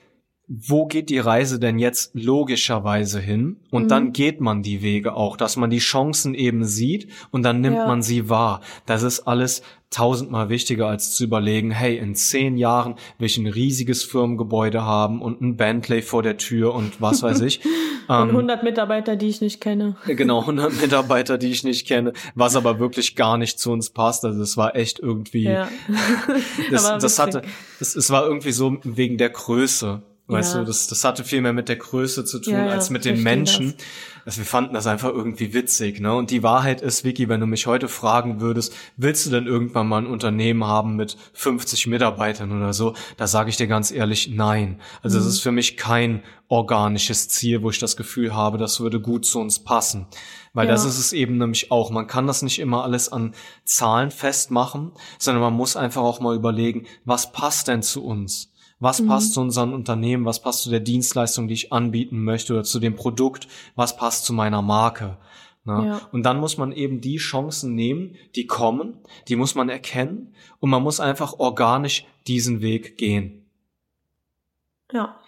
[0.48, 3.58] wo geht die Reise denn jetzt logischerweise hin?
[3.72, 3.88] Und mhm.
[3.88, 7.78] dann geht man die Wege auch, dass man die Chancen eben sieht und dann nimmt
[7.78, 7.88] ja.
[7.88, 8.62] man sie wahr.
[8.86, 13.48] Das ist alles tausendmal wichtiger als zu überlegen, hey, in zehn Jahren will ich ein
[13.48, 17.62] riesiges Firmengebäude haben und ein Bentley vor der Tür und was weiß ich.
[18.08, 19.96] und 100 ähm, Mitarbeiter, die ich nicht kenne.
[20.06, 24.26] Genau, 100 Mitarbeiter, die ich nicht kenne, was aber wirklich gar nicht zu uns passt.
[24.26, 25.70] Also es war echt irgendwie, ja.
[26.72, 27.41] das, das hatte,
[27.80, 30.04] das, es war irgendwie so wegen der Größe.
[30.28, 30.61] Weißt ja.
[30.61, 33.21] du, das, das hatte viel mehr mit der Größe zu tun ja, als mit den
[33.21, 33.76] Menschen.
[34.26, 36.15] Also wir fanden das einfach irgendwie witzig, ne?
[36.15, 39.88] Und die Wahrheit ist, Vicky, wenn du mich heute fragen würdest, willst du denn irgendwann
[39.88, 42.95] mal ein Unternehmen haben mit 50 Mitarbeitern oder so?
[43.17, 44.82] Da sage ich dir ganz ehrlich, nein.
[45.03, 45.30] Also es mhm.
[45.30, 49.39] ist für mich kein organisches Ziel, wo ich das Gefühl habe, das würde gut zu
[49.39, 50.07] uns passen.
[50.53, 50.71] Weil ja.
[50.71, 51.91] das ist es eben nämlich auch.
[51.91, 56.36] Man kann das nicht immer alles an Zahlen festmachen, sondern man muss einfach auch mal
[56.36, 58.51] überlegen, was passt denn zu uns?
[58.86, 59.07] Was mhm.
[59.07, 60.25] passt zu unserem Unternehmen?
[60.25, 63.47] Was passt zu der Dienstleistung, die ich anbieten möchte oder zu dem Produkt?
[63.73, 65.17] Was passt zu meiner Marke?
[65.63, 65.88] Ne?
[65.88, 66.01] Ja.
[66.11, 70.69] Und dann muss man eben die Chancen nehmen, die kommen, die muss man erkennen und
[70.69, 73.47] man muss einfach organisch diesen Weg gehen.
[74.91, 75.19] Ja.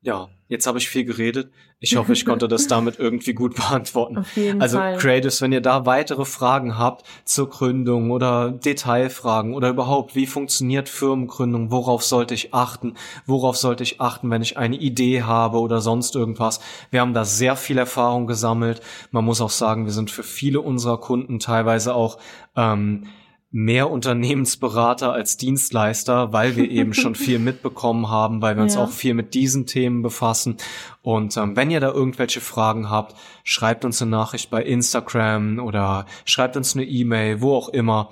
[0.00, 1.50] Ja, jetzt habe ich viel geredet.
[1.80, 4.18] Ich hoffe, ich konnte das damit irgendwie gut beantworten.
[4.18, 4.96] Auf jeden also Fall.
[4.96, 10.88] Creatives, wenn ihr da weitere Fragen habt zur Gründung oder Detailfragen oder überhaupt, wie funktioniert
[10.88, 12.94] Firmengründung, worauf sollte ich achten,
[13.26, 16.60] worauf sollte ich achten, wenn ich eine Idee habe oder sonst irgendwas.
[16.90, 18.80] Wir haben da sehr viel Erfahrung gesammelt.
[19.10, 22.18] Man muss auch sagen, wir sind für viele unserer Kunden teilweise auch
[22.56, 23.06] ähm,
[23.50, 28.84] mehr Unternehmensberater als Dienstleister, weil wir eben schon viel mitbekommen haben, weil wir uns ja.
[28.84, 30.58] auch viel mit diesen Themen befassen.
[31.02, 36.06] Und ähm, wenn ihr da irgendwelche Fragen habt, schreibt uns eine Nachricht bei Instagram oder
[36.24, 38.10] schreibt uns eine E-Mail, wo auch immer.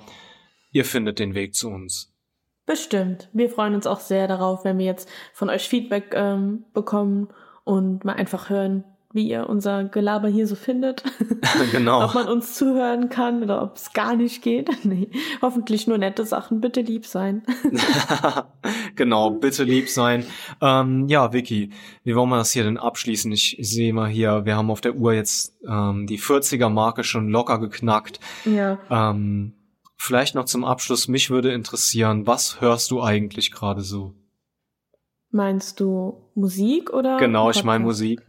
[0.71, 2.13] Ihr findet den Weg zu uns.
[2.65, 3.29] Bestimmt.
[3.31, 7.29] Wir freuen uns auch sehr darauf, wenn wir jetzt von euch Feedback ähm, bekommen
[7.63, 8.83] und mal einfach hören,
[9.13, 11.03] wie ihr unser Gelaber hier so findet.
[11.71, 12.05] genau.
[12.05, 14.69] ob man uns zuhören kann oder ob es gar nicht geht.
[14.83, 15.09] nee,
[15.41, 16.59] hoffentlich nur nette Sachen.
[16.59, 17.43] Bitte lieb sein.
[18.95, 20.25] genau, bitte lieb sein.
[20.61, 21.71] Ähm, ja, Vicky,
[22.03, 23.31] wie wollen wir das hier denn abschließen?
[23.31, 27.59] Ich, sehe mal hier, wir haben auf der Uhr jetzt ähm, die 40er-Marke schon locker
[27.59, 28.19] geknackt.
[28.45, 28.79] Ja.
[28.89, 29.53] Ähm,
[29.95, 34.13] vielleicht noch zum Abschluss, mich würde interessieren, was hörst du eigentlich gerade so?
[35.37, 37.17] Meinst du Musik oder?
[37.17, 38.23] Genau, ich meine Musik.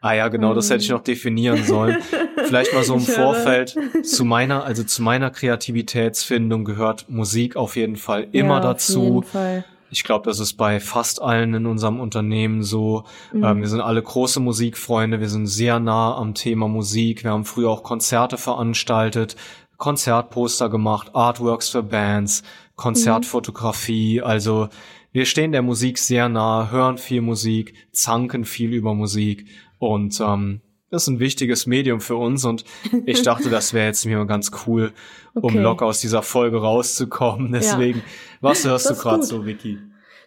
[0.00, 0.54] Ah ja, genau, hm.
[0.54, 1.98] das hätte ich noch definieren sollen.
[2.46, 7.96] Vielleicht mal so im Vorfeld zu meiner, also zu meiner Kreativitätsfindung gehört Musik auf jeden
[7.96, 9.22] Fall immer ja, dazu.
[9.30, 9.66] Fall.
[9.90, 13.04] Ich glaube, das ist bei fast allen in unserem Unternehmen so.
[13.34, 13.44] Mhm.
[13.44, 17.24] Ähm, wir sind alle große Musikfreunde, wir sind sehr nah am Thema Musik.
[17.24, 19.36] Wir haben früher auch Konzerte veranstaltet,
[19.76, 22.42] Konzertposter gemacht, Artworks für Bands,
[22.74, 24.20] Konzertfotografie.
[24.20, 24.26] Mhm.
[24.26, 24.68] Also
[25.14, 29.46] wir stehen der Musik sehr nah, hören viel Musik, zanken viel über Musik
[29.78, 30.60] und ähm,
[30.90, 32.64] das ist ein wichtiges Medium für uns und
[33.06, 34.92] ich dachte, das wäre jetzt mir ganz cool,
[35.34, 35.60] um okay.
[35.60, 37.52] locker aus dieser Folge rauszukommen.
[37.52, 38.04] Deswegen, ja.
[38.40, 39.78] was hörst du gerade so, Vicky?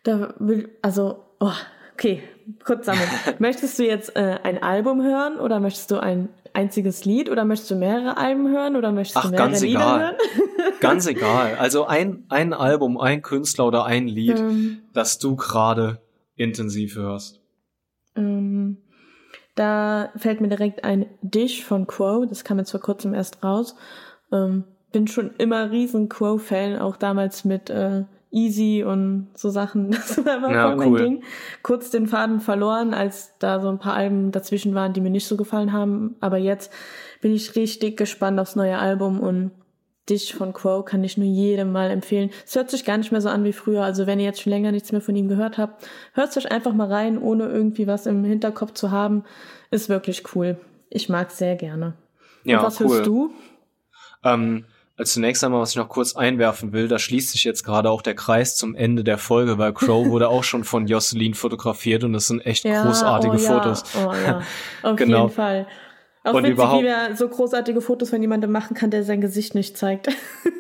[0.04, 1.52] Da will, also, oh,
[1.94, 2.24] okay,
[2.64, 3.10] kurz sammeln.
[3.40, 7.70] möchtest du jetzt äh, ein Album hören oder möchtest du ein einziges Lied oder möchtest
[7.70, 10.00] du mehrere Alben hören oder möchtest Ach, du mehrere ganz Lieder egal.
[10.00, 10.16] hören?
[10.80, 11.56] ganz egal.
[11.60, 16.02] Also ein, ein Album, ein Künstler oder ein Lied, ähm, das du gerade
[16.36, 17.42] intensiv hörst.
[18.16, 18.78] Ähm,
[19.54, 23.76] da fällt mir direkt ein Dish von Quo, das kam jetzt vor kurzem erst raus.
[24.32, 28.06] Ähm, bin schon immer riesen Quo-Fan, auch damals mit äh,
[28.38, 29.92] easy und so Sachen.
[29.92, 31.24] Das war immer ja, voll mein Ding.
[31.64, 35.28] Kurz den Faden verloren, als da so ein paar Alben dazwischen waren, die mir nicht
[35.28, 36.16] so gefallen haben.
[36.20, 36.72] Aber jetzt
[37.22, 39.52] bin ich richtig gespannt aufs neue Album und
[40.10, 42.30] Dich von Quo kann ich nur jedem mal empfehlen.
[42.46, 43.84] Es hört sich gar nicht mehr so an wie früher.
[43.84, 46.74] Also wenn ihr jetzt schon länger nichts mehr von ihm gehört habt, hört euch einfach
[46.74, 49.26] mal rein, ohne irgendwie was im Hinterkopf zu haben.
[49.70, 50.58] Ist wirklich cool.
[50.90, 51.96] Ich mag sehr gerne.
[52.46, 52.88] Ja, Und was cool.
[52.88, 53.32] hörst du?
[54.24, 54.64] Ähm,
[54.98, 58.02] als zunächst einmal, was ich noch kurz einwerfen will, da schließt sich jetzt gerade auch
[58.02, 62.14] der Kreis zum Ende der Folge, weil Crow wurde auch schon von Jocelyn fotografiert und
[62.14, 63.84] das sind echt großartige oh, Fotos.
[63.94, 64.08] Ja.
[64.10, 64.42] Oh ja,
[64.92, 65.24] auf Genau.
[65.24, 65.68] jeden Fall.
[66.24, 69.22] Auch Und witzig, überhaupt- wie man so großartige Fotos von jemandem machen kann, der sein
[69.22, 70.10] Gesicht nicht zeigt.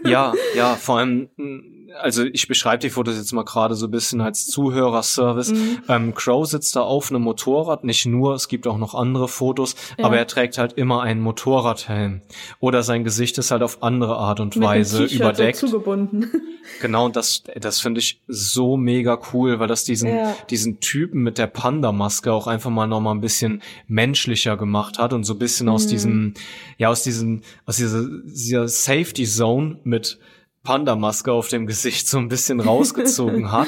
[0.05, 1.61] Ja, ja, vor allem, mh,
[2.01, 5.51] also ich beschreibe die Fotos jetzt mal gerade so ein bisschen als Zuhörerservice.
[5.51, 5.77] Mhm.
[5.87, 9.75] Ähm, Crow sitzt da auf einem Motorrad, nicht nur, es gibt auch noch andere Fotos,
[9.97, 10.05] Ja.
[10.05, 12.21] aber er trägt halt immer einen Motorradhelm.
[12.59, 15.57] Oder sein Gesicht ist halt auf andere Art und Mit Weise überdeckt.
[15.57, 16.31] So zugebunden.
[16.81, 20.35] Genau, und das, das finde ich so mega cool, weil das diesen, Ja.
[20.49, 25.13] diesen Typen mit der Panda-Maske auch einfach mal noch mal ein bisschen menschlicher gemacht hat
[25.13, 25.89] und so ein bisschen aus Mhm.
[25.89, 26.33] diesem,
[26.77, 30.19] ja, aus diesem, aus dieser, dieser Safety Zone mit
[30.63, 33.67] Panda-Maske auf dem Gesicht so ein bisschen rausgezogen hat.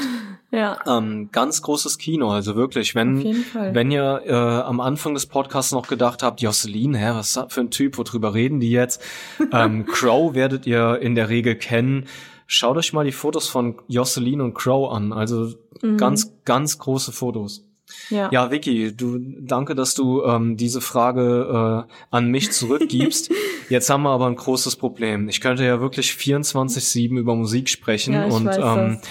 [0.52, 3.24] ja, Ähm, ganz großes Kino, also wirklich, wenn,
[3.54, 7.54] wenn ihr äh, am Anfang des Podcasts noch gedacht habt, Jocelyn, hä, was ist das
[7.54, 9.02] für ein Typ, worüber reden die jetzt?
[9.54, 12.06] ähm, Crow werdet ihr in der Regel kennen.
[12.48, 15.14] Schaut euch mal die Fotos von Jocelyn und Crow an.
[15.14, 15.96] Also Mhm.
[15.96, 17.64] ganz, ganz große Fotos.
[18.10, 18.30] Ja.
[18.32, 23.32] Ja, Vicky, du danke, dass du ähm, diese Frage äh, an mich zurückgibst.
[23.70, 25.30] Jetzt haben wir aber ein großes Problem.
[25.30, 29.02] Ich könnte ja wirklich 24/7 über Musik sprechen Ja, ich und ähm, das.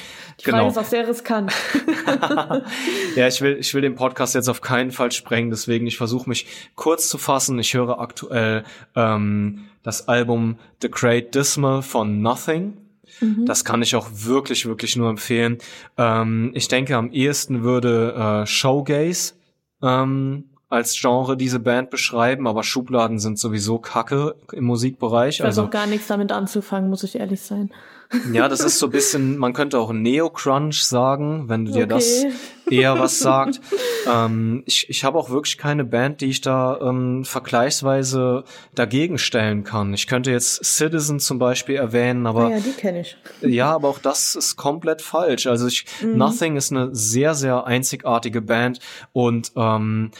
[0.40, 0.68] Die Frage genau.
[0.68, 1.52] ist auch sehr riskant.
[3.16, 6.28] ja, ich will, ich will den Podcast jetzt auf keinen Fall sprengen, deswegen ich versuche
[6.28, 7.58] mich kurz zu fassen.
[7.58, 8.62] Ich höre aktuell
[8.94, 12.74] ähm, das Album The Great Dismal von Nothing.
[13.46, 15.58] Das kann ich auch wirklich, wirklich nur empfehlen.
[15.96, 19.34] Ähm, ich denke, am ehesten würde äh, Showgaze
[19.82, 25.36] ähm, als Genre diese Band beschreiben, aber Schubladen sind sowieso Kacke im Musikbereich.
[25.36, 27.70] Ich weiß also auch gar nichts damit anzufangen, muss ich ehrlich sein.
[28.32, 31.88] Ja, das ist so ein bisschen, man könnte auch Neo-Crunch sagen, wenn du dir Okay.
[31.88, 32.24] das
[32.70, 33.60] eher was sagt.
[34.10, 38.44] ähm, ich ich habe auch wirklich keine Band, die ich da ähm, vergleichsweise
[38.74, 39.92] dagegen stellen kann.
[39.94, 43.16] Ich könnte jetzt Citizen zum Beispiel erwähnen, aber Ah ja, die kenne ich.
[43.42, 45.46] ja, aber auch das ist komplett falsch.
[45.46, 48.80] Also ich, Nothing ist eine sehr, sehr einzigartige Band
[49.12, 50.10] und ähm,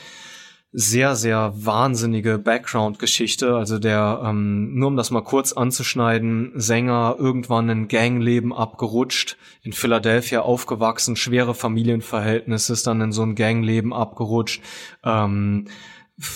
[0.81, 3.57] sehr, sehr wahnsinnige Background-Geschichte.
[3.57, 9.72] Also der, ähm, nur um das mal kurz anzuschneiden, Sänger irgendwann in Gangleben abgerutscht, in
[9.72, 14.62] Philadelphia aufgewachsen, schwere Familienverhältnisse, ist dann in so ein Gangleben abgerutscht.
[15.03, 15.64] Ähm,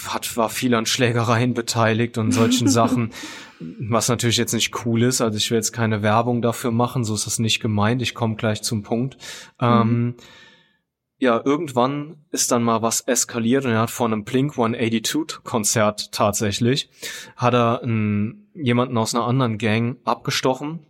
[0.08, 3.12] hat, war viel an Schlägereien beteiligt und solchen Sachen,
[3.60, 5.20] was natürlich jetzt nicht cool ist.
[5.20, 8.02] Also ich will jetzt keine Werbung dafür machen, so ist das nicht gemeint.
[8.02, 9.18] Ich komme gleich zum Punkt.
[9.60, 10.16] Ähm,
[11.22, 16.10] ja, irgendwann ist dann mal was eskaliert und er hat vor einem Blink 182 Konzert
[16.10, 16.90] tatsächlich,
[17.36, 20.80] hat er einen, jemanden aus einer anderen Gang abgestochen.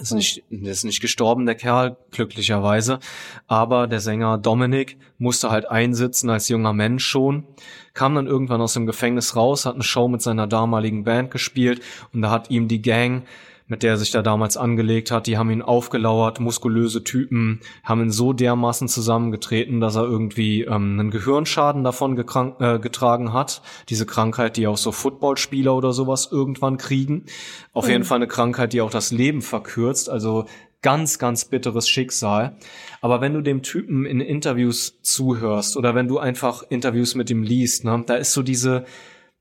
[0.00, 0.16] Ist Oh.
[0.16, 2.98] nicht, ist nicht gestorben, der Kerl, glücklicherweise.
[3.46, 7.44] Aber der Sänger Dominik musste halt einsitzen als junger Mensch schon,
[7.92, 11.82] kam dann irgendwann aus dem Gefängnis raus, hat eine Show mit seiner damaligen Band gespielt
[12.14, 13.24] und da hat ihm die Gang
[13.68, 18.00] mit der er sich da damals angelegt hat, die haben ihn aufgelauert, muskulöse Typen, haben
[18.00, 23.62] ihn so dermaßen zusammengetreten, dass er irgendwie ähm, einen Gehirnschaden davon äh, getragen hat.
[23.88, 27.26] Diese Krankheit, die auch so Footballspieler oder sowas irgendwann kriegen.
[27.72, 30.08] Auf jeden Fall eine Krankheit, die auch das Leben verkürzt.
[30.10, 30.46] Also
[30.82, 32.56] ganz, ganz bitteres Schicksal.
[33.00, 37.42] Aber wenn du dem Typen in Interviews zuhörst oder wenn du einfach Interviews mit ihm
[37.42, 38.84] liest, ne, da ist so diese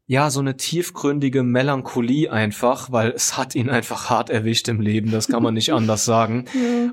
[0.08, 5.12] ja, so eine tiefgründige Melancholie einfach, weil es hat ihn einfach hart erwischt im Leben,
[5.12, 6.46] das kann man nicht anders sagen.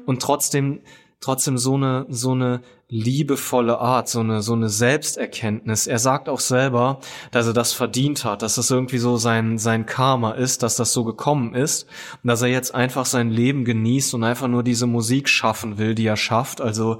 [0.04, 0.80] Und trotzdem,
[1.20, 5.86] trotzdem so eine, so eine liebevolle Art, so eine, so eine Selbsterkenntnis.
[5.86, 6.98] Er sagt auch selber,
[7.30, 10.92] dass er das verdient hat, dass das irgendwie so sein, sein Karma ist, dass das
[10.92, 11.86] so gekommen ist
[12.22, 15.94] und dass er jetzt einfach sein Leben genießt und einfach nur diese Musik schaffen will,
[15.94, 16.60] die er schafft.
[16.60, 16.98] Also,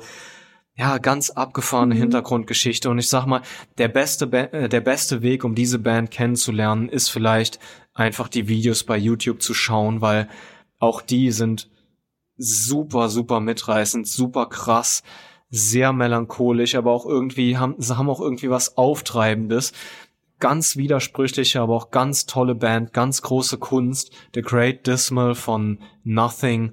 [0.77, 2.01] ja, ganz abgefahrene Mhm.
[2.01, 2.91] Hintergrundgeschichte.
[2.91, 3.43] Und ich sag mal,
[3.79, 7.61] der beste, ba äh, der beste Weg, um diese Band kennenzulernen, ist vielleicht
[7.95, 10.29] einfach die Videos bei YouTube zu schauen, weil
[10.79, 11.70] auch die sind
[12.37, 15.05] super, super mitreißend, super krass,
[15.51, 19.72] sehr melancholisch, aber auch irgendwie haben, sie haben auch irgendwie was Auftreibendes.
[20.41, 24.11] Ganz widersprüchliche, aber auch ganz tolle Band, ganz große Kunst.
[24.35, 26.72] The Great Dismal von Nothing.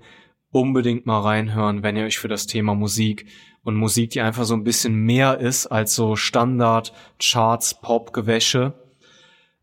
[0.50, 3.28] Unbedingt mal reinhören, wenn ihr euch für das Thema Musik
[3.64, 8.74] und Musik, die einfach so ein bisschen mehr ist als so Standard Charts, Pop, Gewäsche.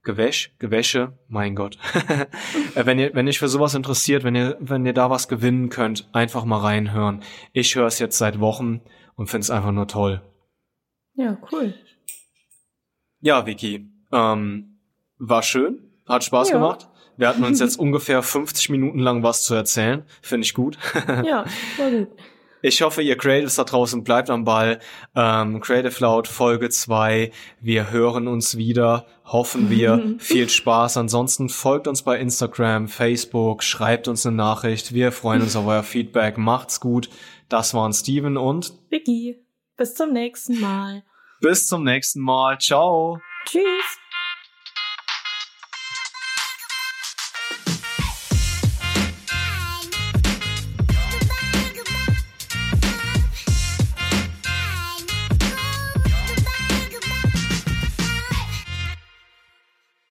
[0.04, 1.76] Gewäsch, Gewäsche, mein Gott.
[2.74, 5.68] Äh, wenn ihr, wenn ihr für sowas interessiert, wenn ihr, wenn ihr da was gewinnen
[5.68, 7.22] könnt, einfach mal reinhören.
[7.52, 8.80] Ich höre es jetzt seit Wochen
[9.16, 10.22] und finde es einfach nur toll.
[11.14, 11.74] Ja, cool.
[13.20, 14.78] Ja, Vicky, ähm,
[15.18, 16.54] war schön, hat Spaß Ja.
[16.56, 16.88] gemacht.
[17.16, 20.04] wir hatten uns jetzt ungefähr 50 Minuten lang was zu erzählen.
[20.22, 20.78] Finde ich gut.
[21.06, 21.44] ja,
[21.78, 22.08] war gut.
[22.60, 24.80] Ich hoffe, ihr Creatives da draußen bleibt am Ball.
[25.14, 27.30] Ähm, Creative Loud Folge 2.
[27.60, 29.06] Wir hören uns wieder.
[29.24, 30.16] Hoffen wir.
[30.18, 30.96] Viel Spaß.
[30.96, 34.92] Ansonsten folgt uns bei Instagram, Facebook, schreibt uns eine Nachricht.
[34.92, 36.36] Wir freuen uns auf euer Feedback.
[36.36, 37.08] Macht's gut.
[37.48, 39.36] Das waren Steven und Vicky.
[39.76, 41.04] Bis zum nächsten Mal.
[41.40, 42.58] Bis zum nächsten Mal.
[42.58, 43.20] Ciao.
[43.46, 43.98] Tschüss.